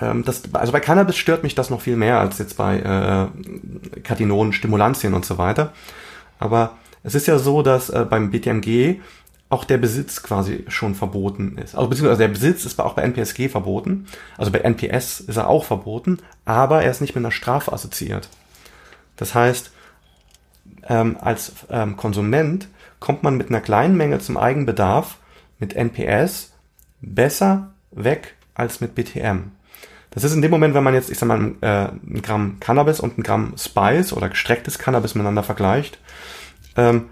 [0.01, 3.99] ähm, das, also bei Cannabis stört mich das noch viel mehr als jetzt bei äh,
[4.01, 5.73] Katinonen, Stimulantien und so weiter.
[6.39, 8.99] Aber es ist ja so, dass äh, beim BTMG
[9.49, 11.75] auch der Besitz quasi schon verboten ist.
[11.75, 14.07] Also beziehungsweise der Besitz ist auch bei NPSG verboten.
[14.37, 18.29] Also bei NPS ist er auch verboten, aber er ist nicht mit einer Strafe assoziiert.
[19.17, 19.71] Das heißt,
[20.87, 25.17] ähm, als ähm, Konsument kommt man mit einer kleinen Menge zum Eigenbedarf
[25.59, 26.53] mit NPS
[27.01, 29.51] besser weg als mit BTM.
[30.11, 32.99] Das ist in dem Moment, wenn man jetzt, ich sag mal, äh, ein Gramm Cannabis
[32.99, 35.99] und ein Gramm Spice oder gestrecktes Cannabis miteinander vergleicht,
[36.75, 37.09] ähm,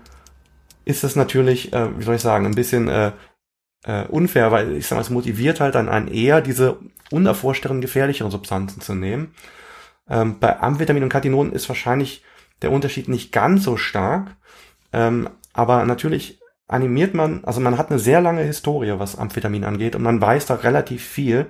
[0.85, 3.13] ist das natürlich, äh, wie soll ich sagen, ein bisschen äh,
[3.85, 6.77] äh, unfair, weil ich sag mal, es motiviert halt dann einen eher, diese
[7.09, 9.33] unerforschteren, gefährlicheren Substanzen zu nehmen.
[10.09, 12.23] Ähm, bei Amphetamin und Katinonen ist wahrscheinlich
[12.61, 14.35] der Unterschied nicht ganz so stark,
[14.91, 19.95] ähm, aber natürlich animiert man, also man hat eine sehr lange Historie, was Amphetamin angeht
[19.95, 21.47] und man weiß da relativ viel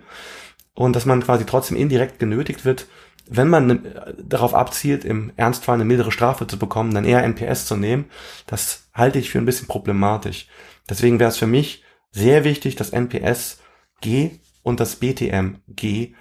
[0.80, 2.88] und dass man quasi trotzdem indirekt genötigt wird,
[3.28, 7.66] wenn man ne, darauf abzielt, im Ernstfall eine mildere Strafe zu bekommen, dann eher NPS
[7.66, 8.06] zu nehmen,
[8.48, 10.48] das halte ich für ein bisschen problematisch.
[10.90, 13.60] Deswegen wäre es für mich sehr wichtig, das NPS
[14.00, 16.14] G und das BTM G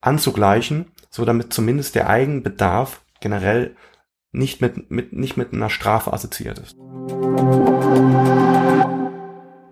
[0.00, 3.76] anzugleichen, so damit zumindest der Eigenbedarf generell
[4.32, 6.76] nicht mit, mit, nicht mit einer Strafe assoziiert ist.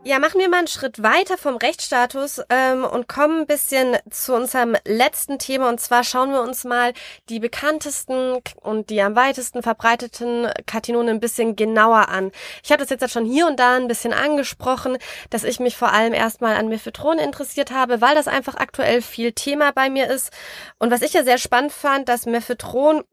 [0.09, 4.35] Ja, machen wir mal einen Schritt weiter vom Rechtsstatus ähm, und kommen ein bisschen zu
[4.35, 5.69] unserem letzten Thema.
[5.69, 6.95] Und zwar schauen wir uns mal
[7.29, 12.33] die bekanntesten und die am weitesten verbreiteten Katinonen ein bisschen genauer an.
[12.65, 14.97] Ich habe das jetzt schon hier und da ein bisschen angesprochen,
[15.29, 19.33] dass ich mich vor allem erstmal an Mephetron interessiert habe, weil das einfach aktuell viel
[19.33, 20.33] Thema bei mir ist.
[20.79, 23.05] Und was ich ja sehr spannend fand, dass Mephetron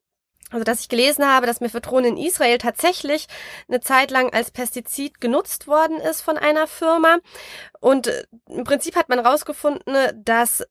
[0.51, 3.27] also dass ich gelesen habe, dass Mephetron in Israel tatsächlich
[3.67, 7.17] eine Zeit lang als Pestizid genutzt worden ist von einer Firma.
[7.79, 10.63] Und äh, im Prinzip hat man herausgefunden, dass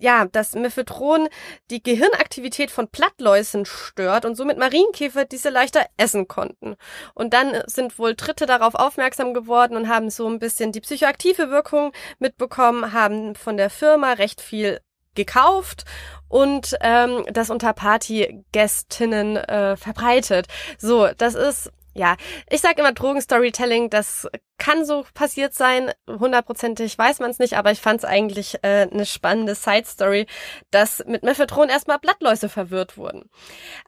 [0.00, 1.28] ja, dass Mephetron
[1.70, 6.76] die Gehirnaktivität von Plattläusen stört und somit Marienkäfer diese leichter essen konnten.
[7.14, 11.48] Und dann sind wohl Dritte darauf aufmerksam geworden und haben so ein bisschen die psychoaktive
[11.48, 14.80] Wirkung mitbekommen, haben von der Firma recht viel
[15.14, 15.84] gekauft
[16.28, 20.46] und ähm, das unter Partygästinnen äh, verbreitet.
[20.78, 22.16] So, das ist ja,
[22.50, 24.26] ich sage immer Drogenstorytelling, das
[24.58, 28.88] kann so passiert sein, hundertprozentig weiß man es nicht, aber ich fand es eigentlich äh,
[28.90, 30.26] eine spannende Side-Story,
[30.72, 33.30] dass mit Mephedron erstmal Blattläuse verwirrt wurden.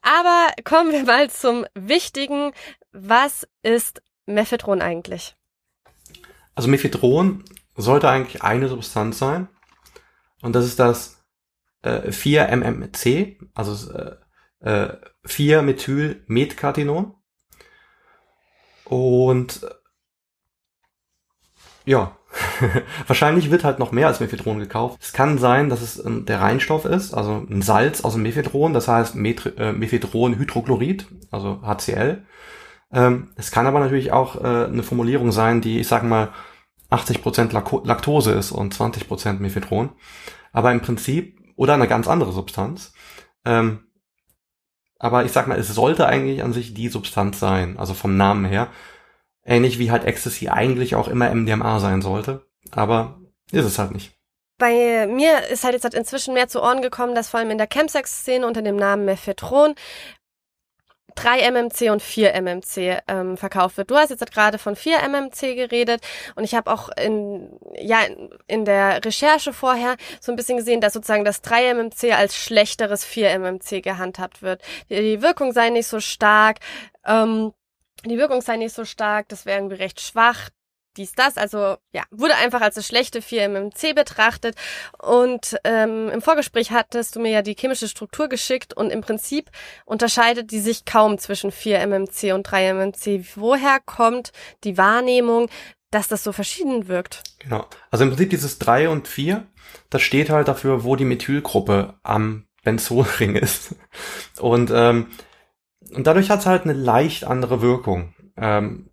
[0.03, 2.53] Aber kommen wir mal zum Wichtigen.
[2.93, 5.35] Was ist Mephedron eigentlich?
[6.55, 7.45] Also Mephedron
[7.77, 9.49] sollte eigentlich eine Substanz sein.
[10.43, 11.16] Und das ist das
[11.87, 14.17] äh, 4-MMC, also äh,
[14.61, 14.97] äh,
[15.27, 17.15] 4-Methyl-Metcatinon.
[18.85, 19.69] Und äh,
[21.85, 22.17] ja,
[23.07, 24.99] wahrscheinlich wird halt noch mehr als Mephedron gekauft.
[25.01, 28.73] Es kann sein, dass es ähm, der Reinstoff ist, also ein Salz aus dem Mephedron,
[28.73, 32.25] das heißt Met äh, Mephedronhydrochlorid, also HCl.
[32.93, 36.31] Ähm, es kann aber natürlich auch äh, eine Formulierung sein, die, ich sag mal,
[36.91, 37.53] 80%
[37.85, 39.91] Laktose ist und 20% Mephedron.
[40.53, 42.93] Aber im Prinzip oder eine ganz andere Substanz.
[43.45, 43.87] Ähm,
[44.99, 48.45] aber ich sag mal, es sollte eigentlich an sich die Substanz sein, also vom Namen
[48.45, 48.69] her.
[49.45, 52.47] Ähnlich wie halt Ecstasy eigentlich auch immer MDMA sein sollte.
[52.73, 53.21] Aber
[53.53, 54.13] ist es halt nicht.
[54.59, 57.69] Bei mir ist halt jetzt inzwischen mehr zu Ohren gekommen, dass vor allem in der
[57.69, 59.75] Chemsex-Szene unter dem Namen Mephedron
[61.17, 63.91] 3 MMC und 4 MMC ähm, verkauft wird.
[63.91, 66.01] Du hast jetzt gerade von 4 MMC geredet
[66.37, 68.01] und ich habe auch in, ja,
[68.47, 73.05] in der Recherche vorher so ein bisschen gesehen, dass sozusagen das 3 MMC als schlechteres
[73.05, 74.63] 4 MMC gehandhabt wird.
[74.89, 76.59] Die Wirkung sei nicht so stark.
[77.05, 77.53] Ähm,
[78.05, 80.51] die Wirkung sei nicht so stark, das wäre irgendwie recht schwach
[80.97, 81.37] dies, das.
[81.37, 84.57] Also ja, wurde einfach als eine schlechte 4MMC betrachtet.
[84.99, 89.51] Und ähm, im Vorgespräch hattest du mir ja die chemische Struktur geschickt und im Prinzip
[89.85, 93.25] unterscheidet die sich kaum zwischen 4MMC und 3MMC.
[93.37, 94.33] Woher kommt
[94.65, 95.49] die Wahrnehmung,
[95.91, 97.23] dass das so verschieden wirkt?
[97.39, 97.67] Genau.
[97.91, 99.47] Also im Prinzip dieses 3 und 4,
[99.91, 103.75] das steht halt dafür, wo die Methylgruppe am Benzolring ist.
[104.39, 105.09] Und, ähm,
[105.95, 108.15] und dadurch hat es halt eine leicht andere Wirkung.
[108.37, 108.91] Ähm,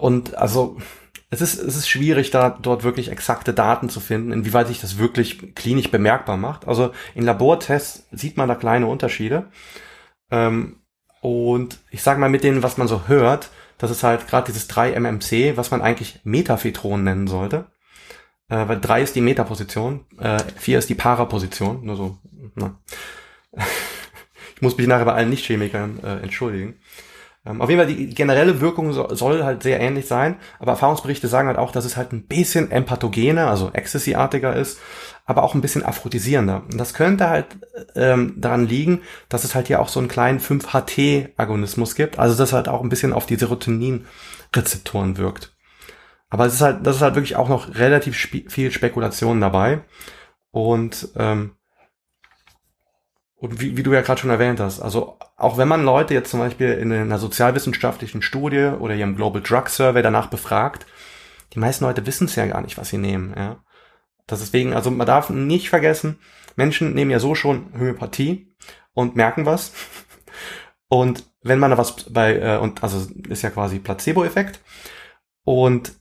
[0.00, 0.76] und also
[1.34, 4.98] es ist, es ist schwierig, da dort wirklich exakte Daten zu finden, inwieweit sich das
[4.98, 6.68] wirklich klinisch bemerkbar macht.
[6.68, 9.46] Also in Labortests sieht man da kleine Unterschiede.
[10.30, 10.76] Ähm,
[11.20, 14.70] und ich sage mal mit denen, was man so hört, das ist halt gerade dieses
[14.70, 17.66] 3-MMC, was man eigentlich Metaphetron nennen sollte.
[18.48, 21.84] Äh, weil 3 ist die Metaposition, äh, 4 ist die Paraposition.
[21.84, 22.18] Nur so,
[22.54, 22.78] na.
[24.54, 26.76] ich muss mich nachher bei allen Nichtchemikern äh, entschuldigen.
[27.46, 31.28] Ähm, auf jeden Fall, die generelle Wirkung so, soll halt sehr ähnlich sein, aber Erfahrungsberichte
[31.28, 34.80] sagen halt auch, dass es halt ein bisschen empathogener, also Ecstasy-artiger ist,
[35.26, 36.62] aber auch ein bisschen aphrodisierender.
[36.64, 37.46] Und das könnte halt
[37.96, 42.52] ähm, daran liegen, dass es halt hier auch so einen kleinen 5-HT-Agonismus gibt, also das
[42.52, 45.54] halt auch ein bisschen auf die Serotonin-Rezeptoren wirkt.
[46.30, 49.82] Aber es ist halt, das ist halt wirklich auch noch relativ spe viel Spekulation dabei.
[50.50, 51.52] Und ähm,
[53.44, 56.30] und wie, wie du ja gerade schon erwähnt hast, also auch wenn man Leute jetzt
[56.30, 60.86] zum Beispiel in einer sozialwissenschaftlichen Studie oder hier im Global Drug Survey danach befragt,
[61.52, 63.34] die meisten Leute wissen es ja gar nicht, was sie nehmen.
[63.36, 63.62] Ja?
[64.30, 66.18] Deswegen, also man darf nicht vergessen,
[66.56, 68.50] Menschen nehmen ja so schon Homöopathie
[68.94, 69.72] und merken was.
[70.88, 74.60] Und wenn man da was bei, äh, und also ist ja quasi Placebo-Effekt.
[75.42, 75.92] Und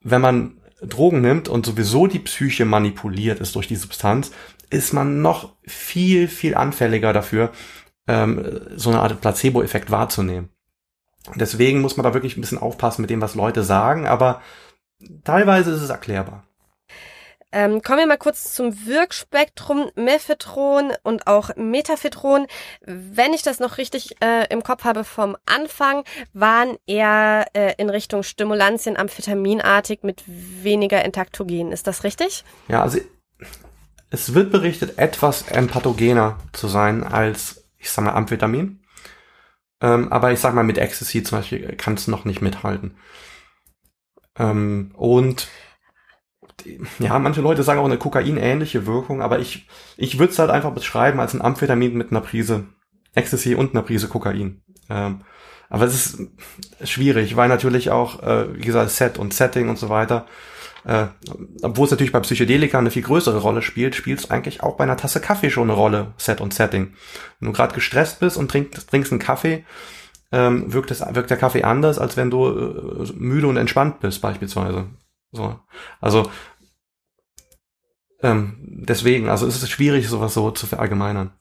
[0.00, 4.30] wenn man Drogen nimmt und sowieso die Psyche manipuliert ist durch die Substanz,
[4.70, 7.52] ist man noch viel, viel anfälliger dafür,
[8.08, 10.50] ähm, so eine Art Placebo-Effekt wahrzunehmen.
[11.34, 14.42] Deswegen muss man da wirklich ein bisschen aufpassen mit dem, was Leute sagen, aber
[15.24, 16.44] teilweise ist es erklärbar.
[17.52, 22.46] Ähm, kommen wir mal kurz zum Wirkspektrum Mephedron und auch Metaphetron.
[22.82, 27.88] Wenn ich das noch richtig äh, im Kopf habe vom Anfang, waren eher äh, in
[27.88, 31.72] Richtung Stimulantien amphetaminartig mit weniger Intaktogen.
[31.72, 32.44] Ist das richtig?
[32.68, 32.98] Ja, also
[34.10, 38.80] es wird berichtet, etwas empathogener zu sein als, ich sag mal, Amphetamin.
[39.80, 42.96] Ähm, aber ich sag mal, mit Ecstasy zum Beispiel kann es noch nicht mithalten.
[44.38, 45.48] Ähm, und
[46.98, 50.72] ja, manche Leute sagen auch eine Kokain-ähnliche Wirkung, aber ich, ich würde es halt einfach
[50.72, 52.66] beschreiben als ein Amphetamin mit einer Prise
[53.14, 54.62] Ecstasy und einer Prise Kokain.
[54.88, 55.22] Ähm,
[55.68, 56.20] aber es ist
[56.84, 60.26] schwierig, weil natürlich auch, äh, wie gesagt, Set und Setting und so weiter,
[60.86, 61.08] äh,
[61.62, 64.84] obwohl es natürlich bei Psychedelika eine viel größere Rolle spielt, spielt es eigentlich auch bei
[64.84, 66.94] einer Tasse Kaffee schon eine Rolle, Set und Setting.
[67.40, 69.64] Wenn du gerade gestresst bist und trinkst, trinkst einen Kaffee,
[70.30, 74.20] ähm, wirkt, das, wirkt der Kaffee anders, als wenn du äh, müde und entspannt bist,
[74.20, 74.86] beispielsweise.
[75.32, 75.58] So.
[76.00, 76.30] Also
[78.22, 81.32] ähm, deswegen, also es ist schwierig, sowas so zu verallgemeinern.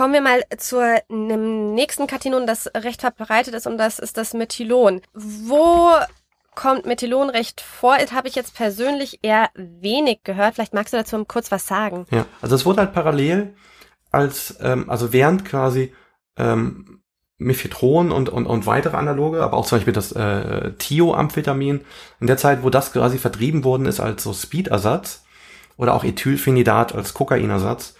[0.00, 4.32] Kommen wir mal zu einem nächsten Katinon, das recht verbreitet ist, und das ist das
[4.32, 5.02] Methylon.
[5.12, 5.90] Wo
[6.54, 7.98] kommt Methylon recht vor?
[7.98, 10.54] Das habe ich jetzt persönlich eher wenig gehört.
[10.54, 12.06] Vielleicht magst du dazu kurz was sagen.
[12.10, 13.54] Ja, also es wurde halt parallel
[14.10, 15.92] als, ähm, also während quasi
[16.38, 17.02] ähm,
[17.36, 21.84] Mephedron und, und, und weitere Analoge, aber auch zum Beispiel das äh, Thioamphetamin,
[22.20, 25.26] in der Zeit, wo das quasi vertrieben worden ist als so Speed-Ersatz
[25.76, 27.96] oder auch Ethylphenidat als Kokainersatz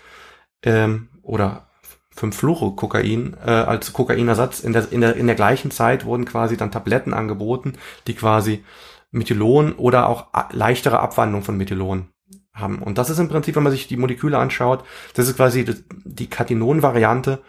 [0.64, 1.66] ähm, oder
[2.16, 6.72] 5-Fluorokokain äh, als Kokainersatz, in der, in, der, in der gleichen Zeit wurden quasi dann
[6.72, 7.74] Tabletten angeboten,
[8.06, 8.64] die quasi
[9.10, 12.08] Methylon oder auch leichtere Abwandlung von Methylon
[12.52, 12.82] haben.
[12.82, 15.64] Und das ist im Prinzip, wenn man sich die Moleküle anschaut, das ist quasi
[16.04, 17.42] die, Katinon-Variante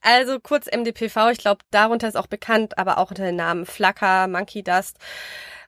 [0.00, 4.28] Also kurz MDPV, ich glaube, darunter ist auch bekannt, aber auch unter den Namen Flacker,
[4.28, 4.98] Monkey Dust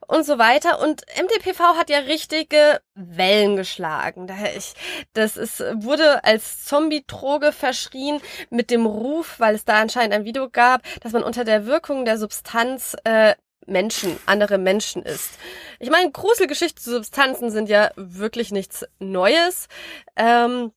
[0.07, 0.81] und so weiter.
[0.81, 4.29] Und MDPV hat ja richtige Wellen geschlagen.
[4.29, 4.75] Daher ich,
[5.15, 10.49] das ist, wurde als Zombie-Droge verschrien mit dem Ruf, weil es da anscheinend ein Video
[10.49, 13.35] gab, dass man unter der Wirkung der Substanz äh,
[13.66, 15.38] Menschen, andere Menschen ist.
[15.79, 19.68] Ich meine, Gruselgeschichte zu Substanzen sind ja wirklich nichts Neues.
[20.16, 20.72] Ähm,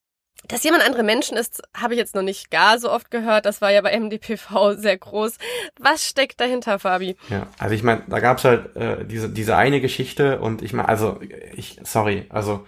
[0.47, 3.45] dass jemand andere Menschen ist, habe ich jetzt noch nicht gar so oft gehört.
[3.45, 5.37] Das war ja bei MDPV sehr groß.
[5.79, 7.17] Was steckt dahinter, Fabi?
[7.29, 10.87] Ja, also ich meine, da gab's halt äh, diese, diese eine Geschichte und ich meine,
[10.87, 11.19] also
[11.55, 12.65] ich, sorry, also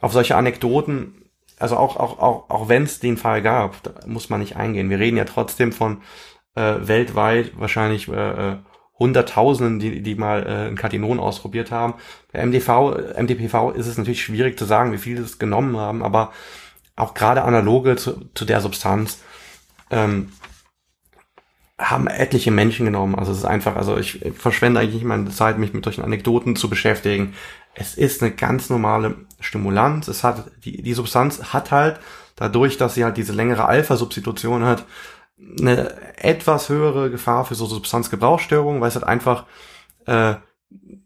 [0.00, 4.40] auf solche Anekdoten, also auch, auch, auch, auch wenn es den Fall gab, muss man
[4.40, 4.90] nicht eingehen.
[4.90, 6.02] Wir reden ja trotzdem von
[6.54, 8.12] äh, weltweit wahrscheinlich äh,
[8.52, 8.56] äh
[8.98, 11.94] Hunderttausenden, die, die mal äh, ein Katinon ausprobiert haben.
[12.32, 16.32] Bei MDV, MDPV ist es natürlich schwierig zu sagen, wie viele es genommen haben, aber
[16.96, 19.22] auch gerade analoge zu, zu der Substanz,
[19.90, 20.32] ähm,
[21.78, 23.14] haben etliche Menschen genommen.
[23.16, 26.56] Also es ist einfach, also ich verschwende eigentlich nicht meine Zeit, mich mit solchen Anekdoten
[26.56, 27.34] zu beschäftigen.
[27.74, 30.08] Es ist eine ganz normale Stimulanz.
[30.08, 32.00] Es hat, die, die Substanz hat halt,
[32.34, 34.86] dadurch, dass sie halt diese längere Alpha-Substitution hat,
[35.38, 39.44] eine etwas höhere Gefahr für so Substanzgebrauchsstörungen, weil es halt einfach
[40.06, 40.34] äh,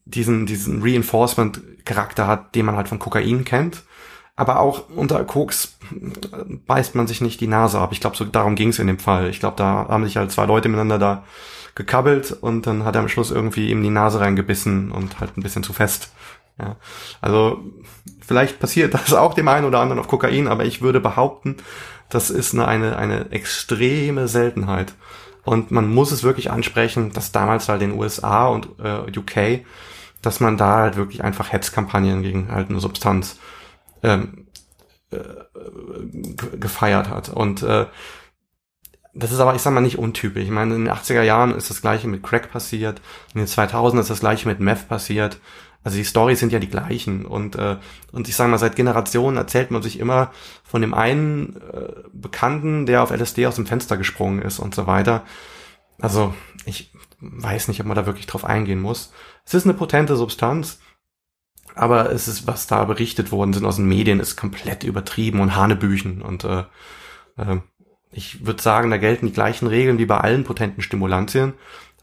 [0.05, 3.83] diesen, diesen Reinforcement-Charakter hat, den man halt von Kokain kennt.
[4.37, 5.77] Aber auch unter Koks
[6.67, 7.93] beißt man sich nicht die Nase ab.
[7.93, 9.29] Ich glaube, so darum ging es in dem Fall.
[9.29, 11.25] Ich glaube, da haben sich halt zwei Leute miteinander da
[11.75, 15.43] gekabbelt und dann hat er am Schluss irgendwie ihm die Nase reingebissen und halt ein
[15.43, 16.13] bisschen zu fest.
[16.59, 16.77] Ja,
[17.21, 17.63] also
[18.21, 21.57] vielleicht passiert das auch dem einen oder anderen auf Kokain, aber ich würde behaupten,
[22.11, 24.95] das ist eine, eine, eine extreme Seltenheit.
[25.45, 29.65] Und man muss es wirklich ansprechen, dass damals halt in den USA und äh, UK,
[30.23, 33.39] dass man da halt wirklich einfach Hetzkampagnen gegen halt eine Substanz
[34.03, 34.47] ähm,
[35.11, 35.19] äh,
[36.59, 37.31] gefeiert hat.
[37.31, 37.87] Und äh,
[39.15, 40.45] das ist aber, ich sag mal, nicht untypisch.
[40.45, 43.01] Ich meine, in den 80er Jahren ist das gleiche mit Crack passiert,
[43.35, 45.41] in den 2000 ist das gleiche mit Meth passiert.
[45.83, 47.77] Also die Stories sind ja die gleichen und äh,
[48.13, 50.31] und ich sage mal seit Generationen erzählt man sich immer
[50.63, 54.87] von dem einen äh, Bekannten, der auf LSD aus dem Fenster gesprungen ist und so
[54.87, 55.25] weiter.
[55.99, 56.35] Also
[56.67, 59.13] ich weiß nicht, ob man da wirklich drauf eingehen muss.
[59.47, 60.81] Es ist eine potente Substanz,
[61.75, 65.57] aber es ist, was da berichtet worden sind aus den Medien, ist komplett übertrieben und
[65.57, 66.65] Hanebüchen und äh,
[67.37, 67.61] äh,
[68.13, 71.55] ich würde sagen, da gelten die gleichen Regeln wie bei allen potenten Stimulantien.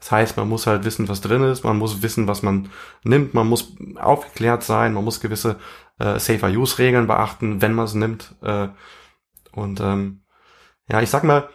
[0.08, 2.70] Das heißt, man muss halt wissen, was drin ist, man muss wissen, was man
[3.04, 5.56] nimmt, man muss aufgeklärt sein, man muss gewisse
[5.98, 8.34] äh, Safer-Use-Regeln beachten, wenn man es nimmt.
[8.40, 8.68] Äh,
[9.52, 10.22] und ähm,
[10.90, 11.50] ja, ich sag mal,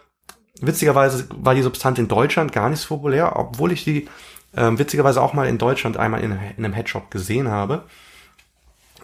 [0.60, 4.08] witzigerweise war die Substanz in Deutschland gar nicht so populär, obwohl ich die
[4.56, 7.82] ähm, witzigerweise auch mal in Deutschland einmal in, in einem Headshop gesehen habe.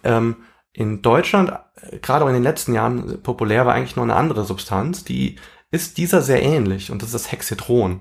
[0.05, 0.37] Ähm,
[0.73, 4.45] in Deutschland, äh, gerade auch in den letzten Jahren populär, war eigentlich nur eine andere
[4.45, 5.41] Substanz, die
[5.71, 8.01] ist dieser sehr ähnlich und das ist das Hexedron.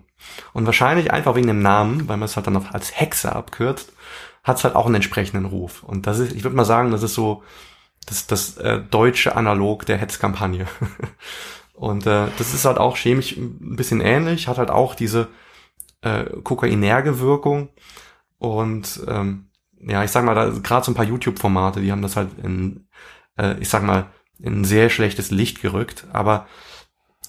[0.54, 3.94] Und wahrscheinlich einfach wegen dem Namen, weil man es halt dann auch als Hexe abkürzt,
[4.44, 5.84] hat es halt auch einen entsprechenden Ruf.
[5.84, 7.44] Und das ist, ich würde mal sagen, das ist so
[8.06, 10.68] das, das äh, deutsche Analog der Hetzkampagne.
[11.74, 15.28] und äh, das ist halt auch chemisch ein bisschen ähnlich, hat halt auch diese
[16.02, 17.70] äh, kokainerge Wirkung.
[18.40, 19.50] Und ähm,
[19.82, 22.88] ja, ich sag mal, da gerade so ein paar YouTube-Formate, die haben das halt in,
[23.38, 24.08] äh, ich sag mal,
[24.40, 26.08] in sehr schlechtes Licht gerückt.
[26.12, 26.48] Aber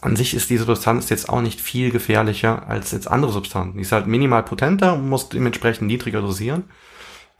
[0.00, 3.76] an sich ist diese Substanz jetzt auch nicht viel gefährlicher als jetzt andere Substanzen.
[3.76, 6.64] Die ist halt minimal potenter und muss dementsprechend niedriger dosieren.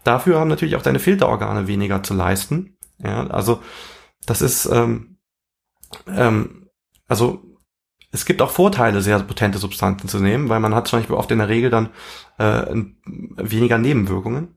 [0.05, 2.77] Dafür haben natürlich auch deine Filterorgane weniger zu leisten.
[2.99, 3.61] Ja, also
[4.27, 5.19] das ist, ähm,
[6.07, 6.69] ähm,
[7.09, 7.43] also
[8.13, 11.31] es gibt auch Vorteile, sehr potente Substanzen zu nehmen, weil man hat zum Beispiel oft
[11.31, 11.91] in der Regel dann
[12.39, 12.65] äh,
[13.05, 14.57] weniger Nebenwirkungen.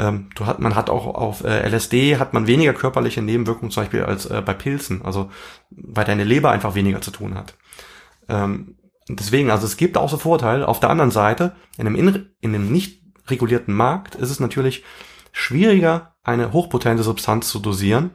[0.00, 3.82] Ähm, du hat, man hat auch auf äh, LSD hat man weniger körperliche Nebenwirkungen zum
[3.82, 5.30] Beispiel als äh, bei Pilzen, also
[5.70, 7.54] weil deine Leber einfach weniger zu tun hat.
[8.26, 8.76] Ähm,
[9.10, 10.66] deswegen, also es gibt auch so Vorteile.
[10.66, 14.84] Auf der anderen Seite, in einem, in, in einem nicht regulierten Markt ist es natürlich
[15.32, 18.12] schwieriger, eine hochpotente Substanz zu dosieren,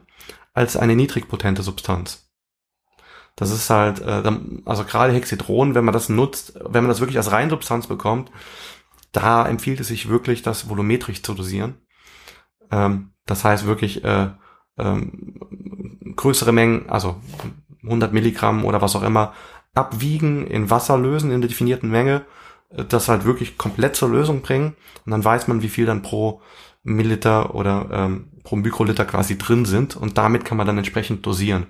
[0.54, 2.32] als eine niedrigpotente Substanz.
[3.36, 4.32] Das ist halt, äh,
[4.64, 8.32] also gerade Hexedron, wenn man das nutzt, wenn man das wirklich als Reinsubstanz bekommt,
[9.16, 11.76] da empfiehlt es sich wirklich, das volumetrisch zu dosieren.
[12.70, 14.28] Ähm, das heißt wirklich äh,
[14.78, 15.40] ähm,
[16.16, 17.16] größere Mengen, also
[17.82, 19.32] 100 Milligramm oder was auch immer,
[19.74, 22.24] abwiegen, in Wasser lösen in der definierten Menge,
[22.70, 26.02] äh, das halt wirklich komplett zur Lösung bringen und dann weiß man, wie viel dann
[26.02, 26.42] pro
[26.82, 31.66] Milliliter oder ähm, pro Mikroliter quasi drin sind und damit kann man dann entsprechend dosieren.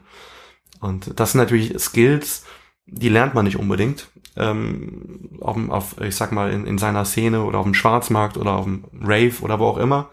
[0.80, 2.44] Und das sind natürlich Skills,
[2.86, 7.42] die lernt man nicht unbedingt ähm, auf, auf, ich sag mal, in, in seiner Szene
[7.44, 10.10] oder auf dem Schwarzmarkt oder auf dem Rave oder wo auch immer.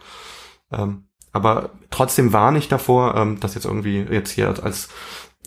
[0.71, 4.89] Ähm, aber trotzdem warne ich davor, ähm, das jetzt irgendwie jetzt hier als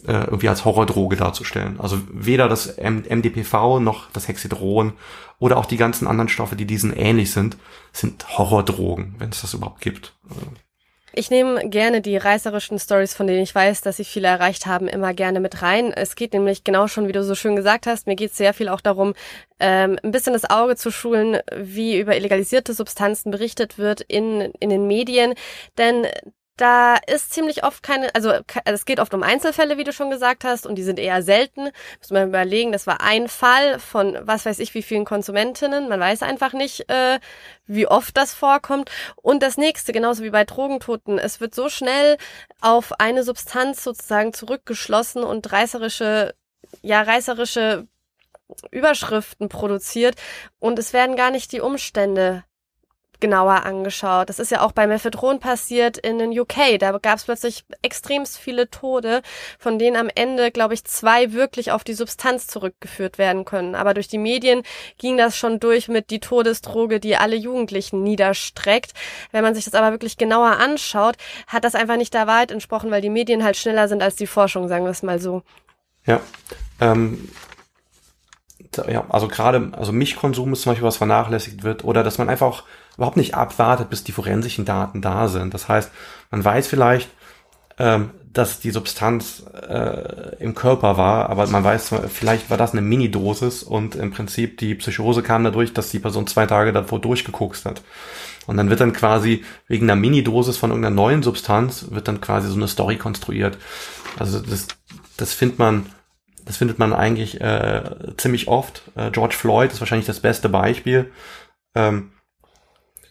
[0.07, 1.81] äh, irgendwie als Horrordroge darzustellen.
[1.81, 4.93] Also weder das M MDPV noch das Hexedron
[5.39, 7.57] oder auch die ganzen anderen Stoffe, die diesen ähnlich sind,
[7.93, 10.16] sind Horrordrogen, wenn es das überhaupt gibt.
[11.19, 14.87] Ich nehme gerne die reißerischen Stories, von denen ich weiß, dass sie viele erreicht haben,
[14.87, 15.91] immer gerne mit rein.
[15.91, 18.53] Es geht nämlich genau schon, wie du so schön gesagt hast, mir geht es sehr
[18.53, 19.14] viel auch darum,
[19.59, 24.69] ähm, ein bisschen das Auge zu schulen, wie über illegalisierte Substanzen berichtet wird in, in
[24.69, 25.33] den Medien.
[25.79, 26.07] Denn
[26.57, 30.11] da ist ziemlich oft keine, also, also es geht oft um Einzelfälle, wie du schon
[30.11, 31.71] gesagt hast, und die sind eher selten.
[31.99, 35.89] Muss man überlegen, das war ein Fall von was weiß ich wie vielen Konsumentinnen.
[35.89, 37.21] Man weiß einfach nicht, äh,
[37.67, 38.91] wie oft das vorkommt.
[39.17, 42.17] Und das nächste, genauso wie bei Drogentoten, es wird so schnell
[42.61, 46.35] auf eine Substanz sozusagen zurückgeschlossen und reißerische,
[46.83, 47.87] ja, reißerische
[48.71, 50.17] Überschriften produziert
[50.59, 52.45] und es werden gar nicht die Umstände
[53.21, 54.29] genauer angeschaut.
[54.29, 56.79] Das ist ja auch bei Mephedron passiert in den UK.
[56.79, 59.23] Da gab es plötzlich extremst viele Tode,
[59.59, 63.75] von denen am Ende, glaube ich, zwei wirklich auf die Substanz zurückgeführt werden können.
[63.75, 64.62] Aber durch die Medien
[64.99, 68.93] ging das schon durch mit die Todesdroge, die alle Jugendlichen niederstreckt.
[69.33, 72.91] Wenn man sich das aber wirklich genauer anschaut, hat das einfach nicht der Wahrheit entsprochen,
[72.91, 75.43] weil die Medien halt schneller sind als die Forschung, sagen wir es mal so.
[76.07, 76.21] Ja,
[76.81, 77.29] ähm,
[78.89, 82.64] ja, also gerade, also Milchkonsum ist zum Beispiel was vernachlässigt wird oder dass man einfach
[82.97, 85.55] überhaupt nicht abwartet, bis die forensischen Daten da sind.
[85.55, 85.90] Das heißt,
[86.30, 87.11] man weiß vielleicht,
[87.78, 92.82] ähm, dass die Substanz äh, im Körper war, aber man weiß, vielleicht war das eine
[92.82, 97.64] Mini-Dosis und im Prinzip die Psychose kam dadurch, dass die Person zwei Tage davor durchgekokst
[97.64, 97.82] hat.
[98.47, 102.49] Und dann wird dann quasi wegen einer Mini-Dosis von irgendeiner neuen Substanz wird dann quasi
[102.49, 103.59] so eine Story konstruiert.
[104.18, 104.68] Also das,
[105.16, 105.86] das findet man,
[106.44, 107.82] das findet man eigentlich äh,
[108.16, 108.82] ziemlich oft.
[108.94, 111.11] Äh, George Floyd ist wahrscheinlich das beste Beispiel.
[111.74, 112.12] Ähm,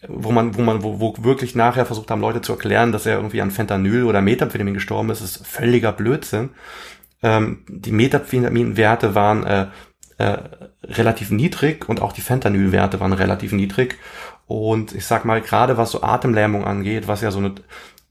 [0.08, 3.16] wo man, wo man, wo, wo wirklich nachher versucht haben, Leute zu erklären, dass er
[3.16, 6.50] irgendwie an Fentanyl oder Methamphetamin gestorben ist, ist völliger Blödsinn.
[7.22, 9.66] Ähm, die Methamphetamin-Werte waren äh,
[10.18, 10.38] äh,
[10.84, 13.98] relativ niedrig und auch die Fentanyl-Werte waren relativ niedrig.
[14.46, 17.54] Und ich sag mal, gerade was so Atemlähmung angeht, was ja so eine,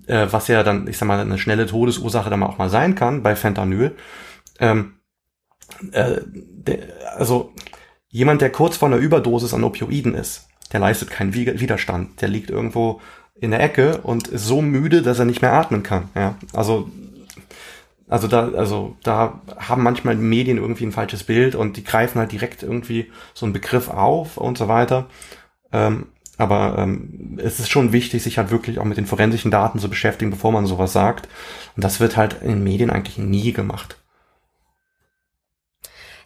[0.07, 3.23] äh, was ja dann, ich sag mal, eine schnelle Todesursache dann auch mal sein kann
[3.23, 3.95] bei Fentanyl,
[4.59, 4.95] ähm,
[5.91, 6.79] äh, der,
[7.17, 7.53] also
[8.09, 12.21] jemand, der kurz vor einer Überdosis an Opioiden ist, der leistet keinen Widerstand.
[12.21, 13.01] Der liegt irgendwo
[13.39, 16.09] in der Ecke und ist so müde, dass er nicht mehr atmen kann.
[16.15, 16.89] Ja, also
[18.07, 22.31] also da, also da haben manchmal Medien irgendwie ein falsches Bild und die greifen halt
[22.31, 25.07] direkt irgendwie so einen Begriff auf und so weiter.
[25.71, 26.07] Ähm,
[26.37, 29.89] aber ähm, es ist schon wichtig, sich halt wirklich auch mit den forensischen Daten zu
[29.89, 31.27] beschäftigen, bevor man sowas sagt.
[31.75, 33.97] Und das wird halt in Medien eigentlich nie gemacht.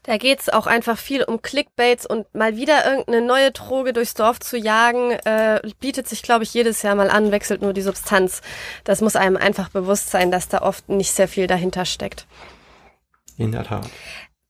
[0.03, 4.39] Da geht's auch einfach viel um Clickbaits und mal wieder irgendeine neue Droge durchs Dorf
[4.39, 8.41] zu jagen, äh, bietet sich, glaube ich, jedes Jahr mal an, wechselt nur die Substanz.
[8.83, 12.25] Das muss einem einfach bewusst sein, dass da oft nicht sehr viel dahinter steckt.
[13.37, 13.89] In der Tat.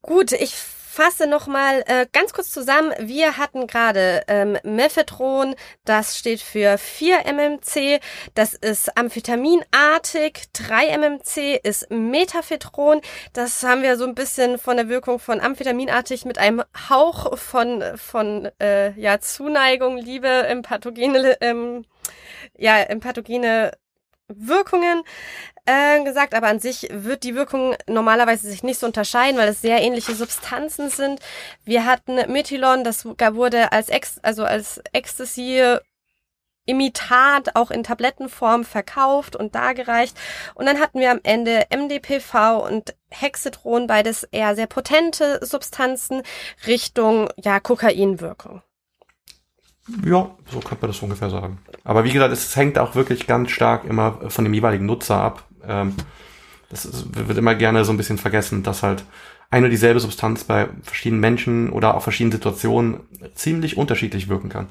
[0.02, 0.56] Gut, ich
[0.90, 2.92] fasse nochmal äh, ganz kurz zusammen.
[3.00, 8.00] Wir hatten gerade ähm, Mephedron, das steht für 4 MMC,
[8.34, 13.02] das ist amphetaminartig, 3 MMC ist Metaphedron,
[13.34, 17.84] das haben wir so ein bisschen von der Wirkung von amphetaminartig mit einem Hauch von,
[17.96, 21.86] von äh, ja, Zuneigung, Liebe im pathogene, ähm,
[22.58, 23.74] ja, im pathogene
[24.30, 25.04] Wirkungen
[25.66, 29.62] äh, gesagt, aber an sich wird die Wirkung normalerweise sich nicht so unterscheiden, weil es
[29.62, 31.20] sehr ähnliche Substanzen sind.
[31.66, 35.80] Wir hatten Methylon, das wurde als Ex also als Ecstasy
[36.70, 40.16] Imitat auch in Tablettenform verkauft und dargereicht.
[40.54, 46.22] Und dann hatten wir am Ende MDPV und Hexedron, beides eher sehr potente Substanzen
[46.68, 48.62] Richtung ja Kokainwirkung.
[50.06, 51.60] Ja, so könnte man das ungefähr sagen.
[51.84, 55.44] Aber wie gesagt, es hängt auch wirklich ganz stark immer von dem jeweiligen Nutzer ab.
[55.68, 55.94] Ähm,
[56.70, 59.04] das wird immer gerne so ein bisschen vergessen, dass halt
[59.50, 63.02] eine und dieselbe Substanz bei verschiedenen Menschen oder auch verschiedenen Situationen
[63.34, 64.68] ziemlich unterschiedlich wirken kann.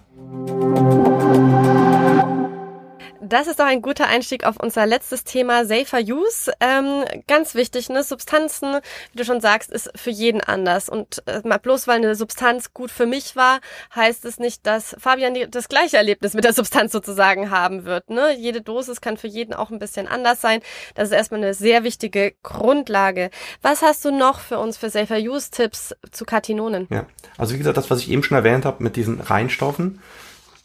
[3.29, 6.51] Das ist doch ein guter Einstieg auf unser letztes Thema, Safer Use.
[6.61, 8.03] Ähm, ganz wichtig, ne?
[8.03, 8.79] Substanzen,
[9.13, 10.89] wie du schon sagst, ist für jeden anders.
[10.89, 13.61] Und äh, bloß weil eine Substanz gut für mich war,
[13.95, 18.09] heißt es nicht, dass Fabian das gleiche Erlebnis mit der Substanz sozusagen haben wird.
[18.09, 18.35] Ne?
[18.39, 20.61] Jede Dosis kann für jeden auch ein bisschen anders sein.
[20.95, 23.31] Das ist erstmal eine sehr wichtige Grundlage.
[23.61, 26.87] Was hast du noch für uns für Safer Use Tipps zu Katinonen?
[26.91, 27.05] Ja,
[27.37, 30.01] also wie gesagt, das, was ich eben schon erwähnt habe mit diesen Reinstoffen,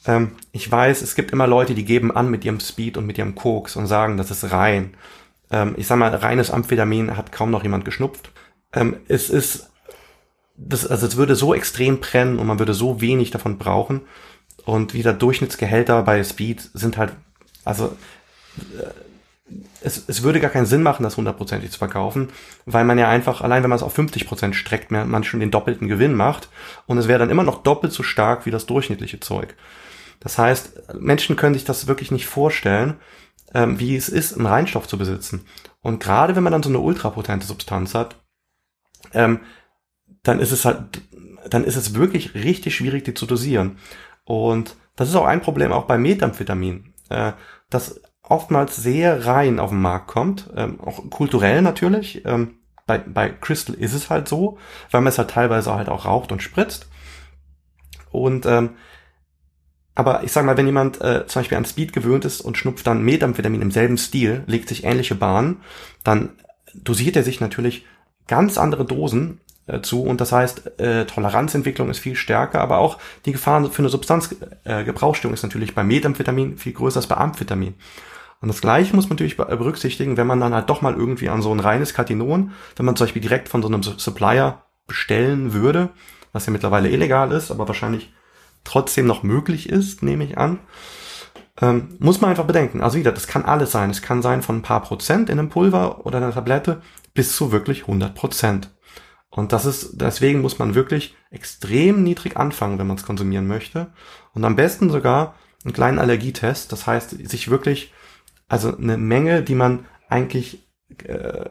[0.05, 3.17] ähm, ich weiß, es gibt immer Leute, die geben an mit ihrem Speed und mit
[3.17, 4.95] ihrem Koks und sagen, das ist rein.
[5.51, 8.31] Ähm, ich sag mal, reines Amphetamin hat kaum noch jemand geschnupft.
[8.73, 9.69] Ähm, es ist,
[10.57, 14.01] das, also es würde so extrem brennen und man würde so wenig davon brauchen.
[14.65, 17.13] Und wieder Durchschnittsgehälter bei Speed sind halt,
[17.65, 17.95] also
[18.59, 18.87] äh,
[19.81, 22.29] es, es würde gar keinen Sinn machen, das hundertprozentig zu verkaufen,
[22.65, 25.51] weil man ja einfach, allein wenn man es auf 50 Prozent streckt, man schon den
[25.51, 26.49] doppelten Gewinn macht
[26.87, 29.55] und es wäre dann immer noch doppelt so stark wie das durchschnittliche Zeug.
[30.19, 32.95] Das heißt, Menschen können sich das wirklich nicht vorstellen,
[33.53, 35.45] ähm, wie es ist, einen Reinstoff zu besitzen.
[35.81, 38.23] Und gerade wenn man dann so eine ultrapotente Substanz hat,
[39.13, 39.41] ähm,
[40.23, 41.01] dann ist es halt,
[41.49, 43.77] dann ist es wirklich richtig schwierig, die zu dosieren.
[44.23, 47.33] Und das ist auch ein Problem auch bei Methamphetamin, äh,
[47.69, 52.25] dass oftmals sehr rein auf den Markt kommt, ähm, auch kulturell natürlich.
[52.25, 54.57] Ähm, bei, bei Crystal ist es halt so,
[54.91, 56.87] weil man es halt teilweise halt auch raucht und spritzt.
[58.11, 58.75] Und ähm,
[59.95, 62.87] aber ich sag mal, wenn jemand äh, zum Beispiel an Speed gewöhnt ist und schnupft
[62.87, 65.57] dann Methamphetamin im selben Stil, legt sich ähnliche Bahnen,
[66.03, 66.29] dann
[66.73, 67.85] dosiert er sich natürlich
[68.27, 72.97] ganz andere Dosen äh, zu und das heißt, äh, Toleranzentwicklung ist viel stärker, aber auch
[73.25, 77.75] die Gefahr für eine Substanzgebrauchsstörung äh, ist natürlich bei Methamphetamin viel größer als bei Amphetamin.
[78.41, 81.41] Und das gleiche muss man natürlich berücksichtigen, wenn man dann halt doch mal irgendwie an
[81.41, 85.91] so ein reines Katinon, wenn man zum Beispiel direkt von so einem Supplier bestellen würde,
[86.33, 88.11] was ja mittlerweile illegal ist, aber wahrscheinlich
[88.63, 90.59] trotzdem noch möglich ist, nehme ich an,
[91.61, 92.81] ähm, muss man einfach bedenken.
[92.81, 93.89] Also wieder, das kann alles sein.
[93.89, 96.81] Es kann sein von ein paar Prozent in einem Pulver oder einer Tablette
[97.13, 98.69] bis zu wirklich 100 Prozent.
[99.29, 103.87] Und das ist, deswegen muss man wirklich extrem niedrig anfangen, wenn man es konsumieren möchte.
[104.33, 106.71] Und am besten sogar einen kleinen Allergietest.
[106.71, 107.93] Das heißt, sich wirklich,
[108.47, 110.67] also eine Menge, die man eigentlich
[111.05, 111.49] äh,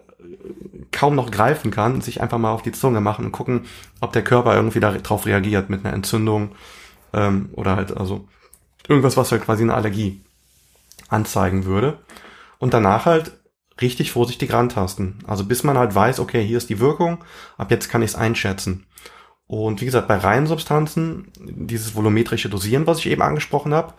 [0.93, 3.63] kaum noch greifen kann, sich einfach mal auf die Zunge machen und gucken,
[4.01, 6.51] ob der Körper irgendwie darauf reagiert mit einer Entzündung
[7.13, 8.29] ähm, oder halt also
[8.89, 10.23] irgendwas, was halt quasi eine Allergie
[11.09, 11.99] anzeigen würde.
[12.59, 13.33] Und danach halt
[13.81, 15.19] richtig vorsichtig rantasten.
[15.27, 17.25] Also bis man halt weiß, okay, hier ist die Wirkung,
[17.57, 18.87] ab jetzt kann ich es einschätzen.
[19.47, 23.95] Und wie gesagt, bei reinen Substanzen, dieses volumetrische Dosieren, was ich eben angesprochen habe,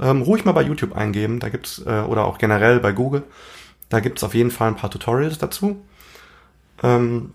[0.00, 3.24] ähm, ruhig mal bei YouTube eingeben, da gibt's, äh, oder auch generell bei Google,
[3.88, 5.84] da gibt's auf jeden Fall ein paar Tutorials dazu.
[6.82, 7.32] Ähm,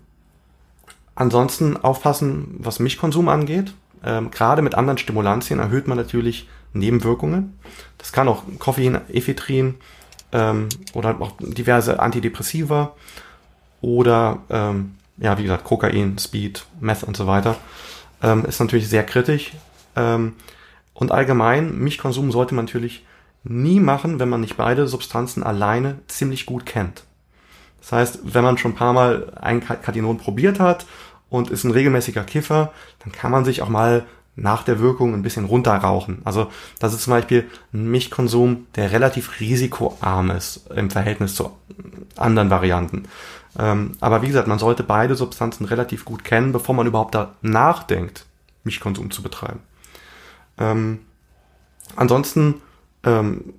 [1.14, 3.72] ansonsten aufpassen, was Milchkonsum angeht.
[4.04, 7.58] Ähm, Gerade mit anderen Stimulantien erhöht man natürlich Nebenwirkungen.
[7.98, 9.76] Das kann auch Koffein, Ephedrin
[10.32, 12.94] ähm, oder auch diverse Antidepressiva
[13.80, 17.56] oder ähm, ja, wie gesagt, Kokain, Speed, Meth und so weiter.
[18.22, 19.52] Ähm, ist natürlich sehr kritisch.
[19.96, 20.34] Ähm,
[20.94, 23.04] und allgemein, Milchkonsum sollte man natürlich
[23.42, 27.04] nie machen, wenn man nicht beide Substanzen alleine ziemlich gut kennt.
[27.80, 30.86] Das heißt, wenn man schon ein paar Mal ein Katinon probiert hat
[31.30, 32.72] und ist ein regelmäßiger Kiffer,
[33.02, 34.04] dann kann man sich auch mal
[34.36, 36.22] nach der Wirkung ein bisschen runterrauchen.
[36.24, 41.50] Also das ist zum Beispiel ein Milchkonsum, der relativ risikoarm ist im Verhältnis zu
[42.16, 43.04] anderen Varianten.
[43.58, 47.34] Ähm, aber wie gesagt, man sollte beide Substanzen relativ gut kennen, bevor man überhaupt da
[47.42, 48.26] nachdenkt,
[48.64, 49.60] Milchkonsum zu betreiben.
[50.58, 51.00] Ähm,
[51.96, 52.62] ansonsten
[53.04, 53.54] ähm,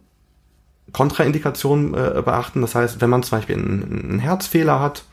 [0.94, 2.62] Kontraindikationen äh, beachten.
[2.62, 5.04] Das heißt, wenn man zum Beispiel einen, einen Herzfehler hat,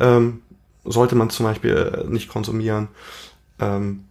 [0.00, 0.42] ähm,
[0.84, 2.88] sollte man zum Beispiel äh, nicht konsumieren.
[3.58, 4.04] Ähm,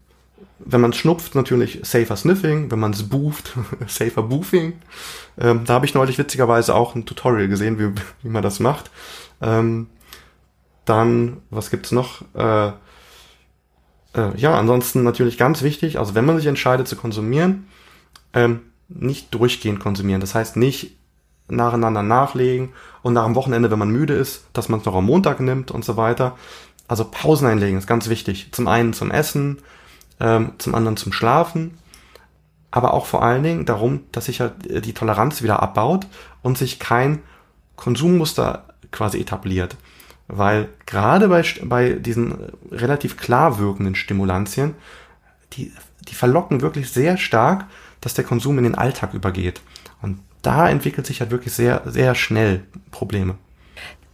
[0.60, 2.72] wenn man schnupft, natürlich safer sniffing.
[2.72, 3.58] Wenn man es booft,
[3.88, 4.74] safer boofing.
[5.40, 7.94] Ähm, da habe ich neulich witzigerweise auch ein Tutorial gesehen, wie,
[8.24, 8.92] wie man das macht.
[9.42, 9.88] Ähm,
[10.86, 12.24] dann, was gibt's noch?
[12.34, 12.72] Äh,
[14.14, 17.68] äh, ja, ansonsten natürlich ganz wichtig, also wenn man sich entscheidet zu konsumieren,
[18.34, 20.22] ähm, nicht durchgehend konsumieren.
[20.22, 20.98] Das heißt nicht
[21.52, 22.70] nacheinander nachlegen
[23.02, 25.72] und nach dem Wochenende, wenn man müde ist, dass man es noch am Montag nimmt
[25.72, 26.36] und so weiter.
[26.88, 28.50] Also Pausen einlegen ist ganz wichtig.
[28.52, 29.60] Zum einen zum Essen,
[30.20, 31.78] ähm, zum anderen zum Schlafen,
[32.70, 36.08] aber auch vor allen Dingen darum, dass sich halt äh, die Toleranz wieder abbaut
[36.42, 37.20] und sich kein
[37.76, 39.76] Konsummuster quasi etabliert.
[40.28, 42.36] Weil gerade bei, bei diesen
[42.72, 44.76] relativ klar wirkenden Stimulantien,
[45.54, 45.74] die,
[46.08, 47.66] die verlocken wirklich sehr stark,
[48.00, 49.62] dass der Konsum in den Alltag übergeht.
[50.42, 53.36] Da entwickelt sich halt wirklich sehr, sehr schnell Probleme.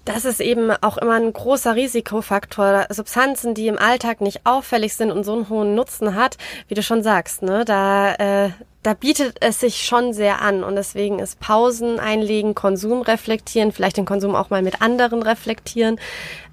[0.08, 2.86] Das ist eben auch immer ein großer Risikofaktor.
[2.90, 6.38] Substanzen, die im Alltag nicht auffällig sind und so einen hohen Nutzen hat,
[6.70, 8.52] wie du schon sagst, ne, da, äh,
[8.84, 10.64] da bietet es sich schon sehr an.
[10.64, 16.00] Und deswegen ist Pausen einlegen, Konsum reflektieren, vielleicht den Konsum auch mal mit anderen reflektieren,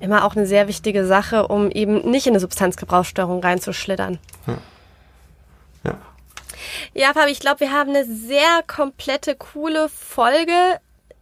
[0.01, 4.19] immer auch eine sehr wichtige Sache, um eben nicht in eine Substanzgebrauchsstörung reinzuschlittern.
[4.49, 4.59] Ja.
[5.85, 5.99] ja.
[6.93, 10.53] Ja, Fabi, ich glaube, wir haben eine sehr komplette, coole Folge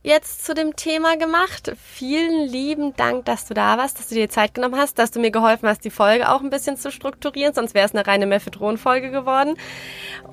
[0.03, 1.73] jetzt zu dem Thema gemacht.
[1.81, 5.21] Vielen lieben Dank, dass du da warst, dass du dir Zeit genommen hast, dass du
[5.21, 8.27] mir geholfen hast, die Folge auch ein bisschen zu strukturieren, sonst wäre es eine reine
[8.27, 9.57] Mephedron-Folge geworden.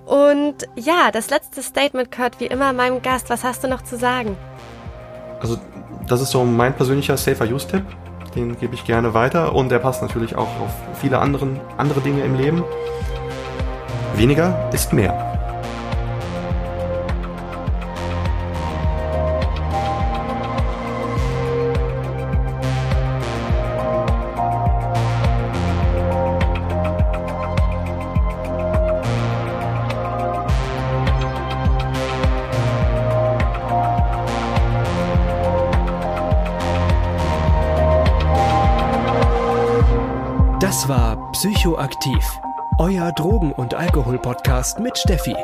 [0.06, 3.30] Und ja, das letzte Statement gehört wie immer meinem Gast.
[3.30, 4.36] Was hast du noch zu sagen?
[5.40, 5.58] Also,
[6.08, 7.84] das ist so mein persönlicher Safer-Use-Tipp.
[8.36, 12.24] Den gebe ich gerne weiter und der passt natürlich auch auf viele anderen, andere Dinge
[12.24, 12.64] im Leben.
[14.16, 15.30] Weniger ist mehr.
[40.60, 42.24] Das war Psychoaktiv,
[42.80, 45.36] euer Drogen- und Alkohol-Podcast mit Steffi.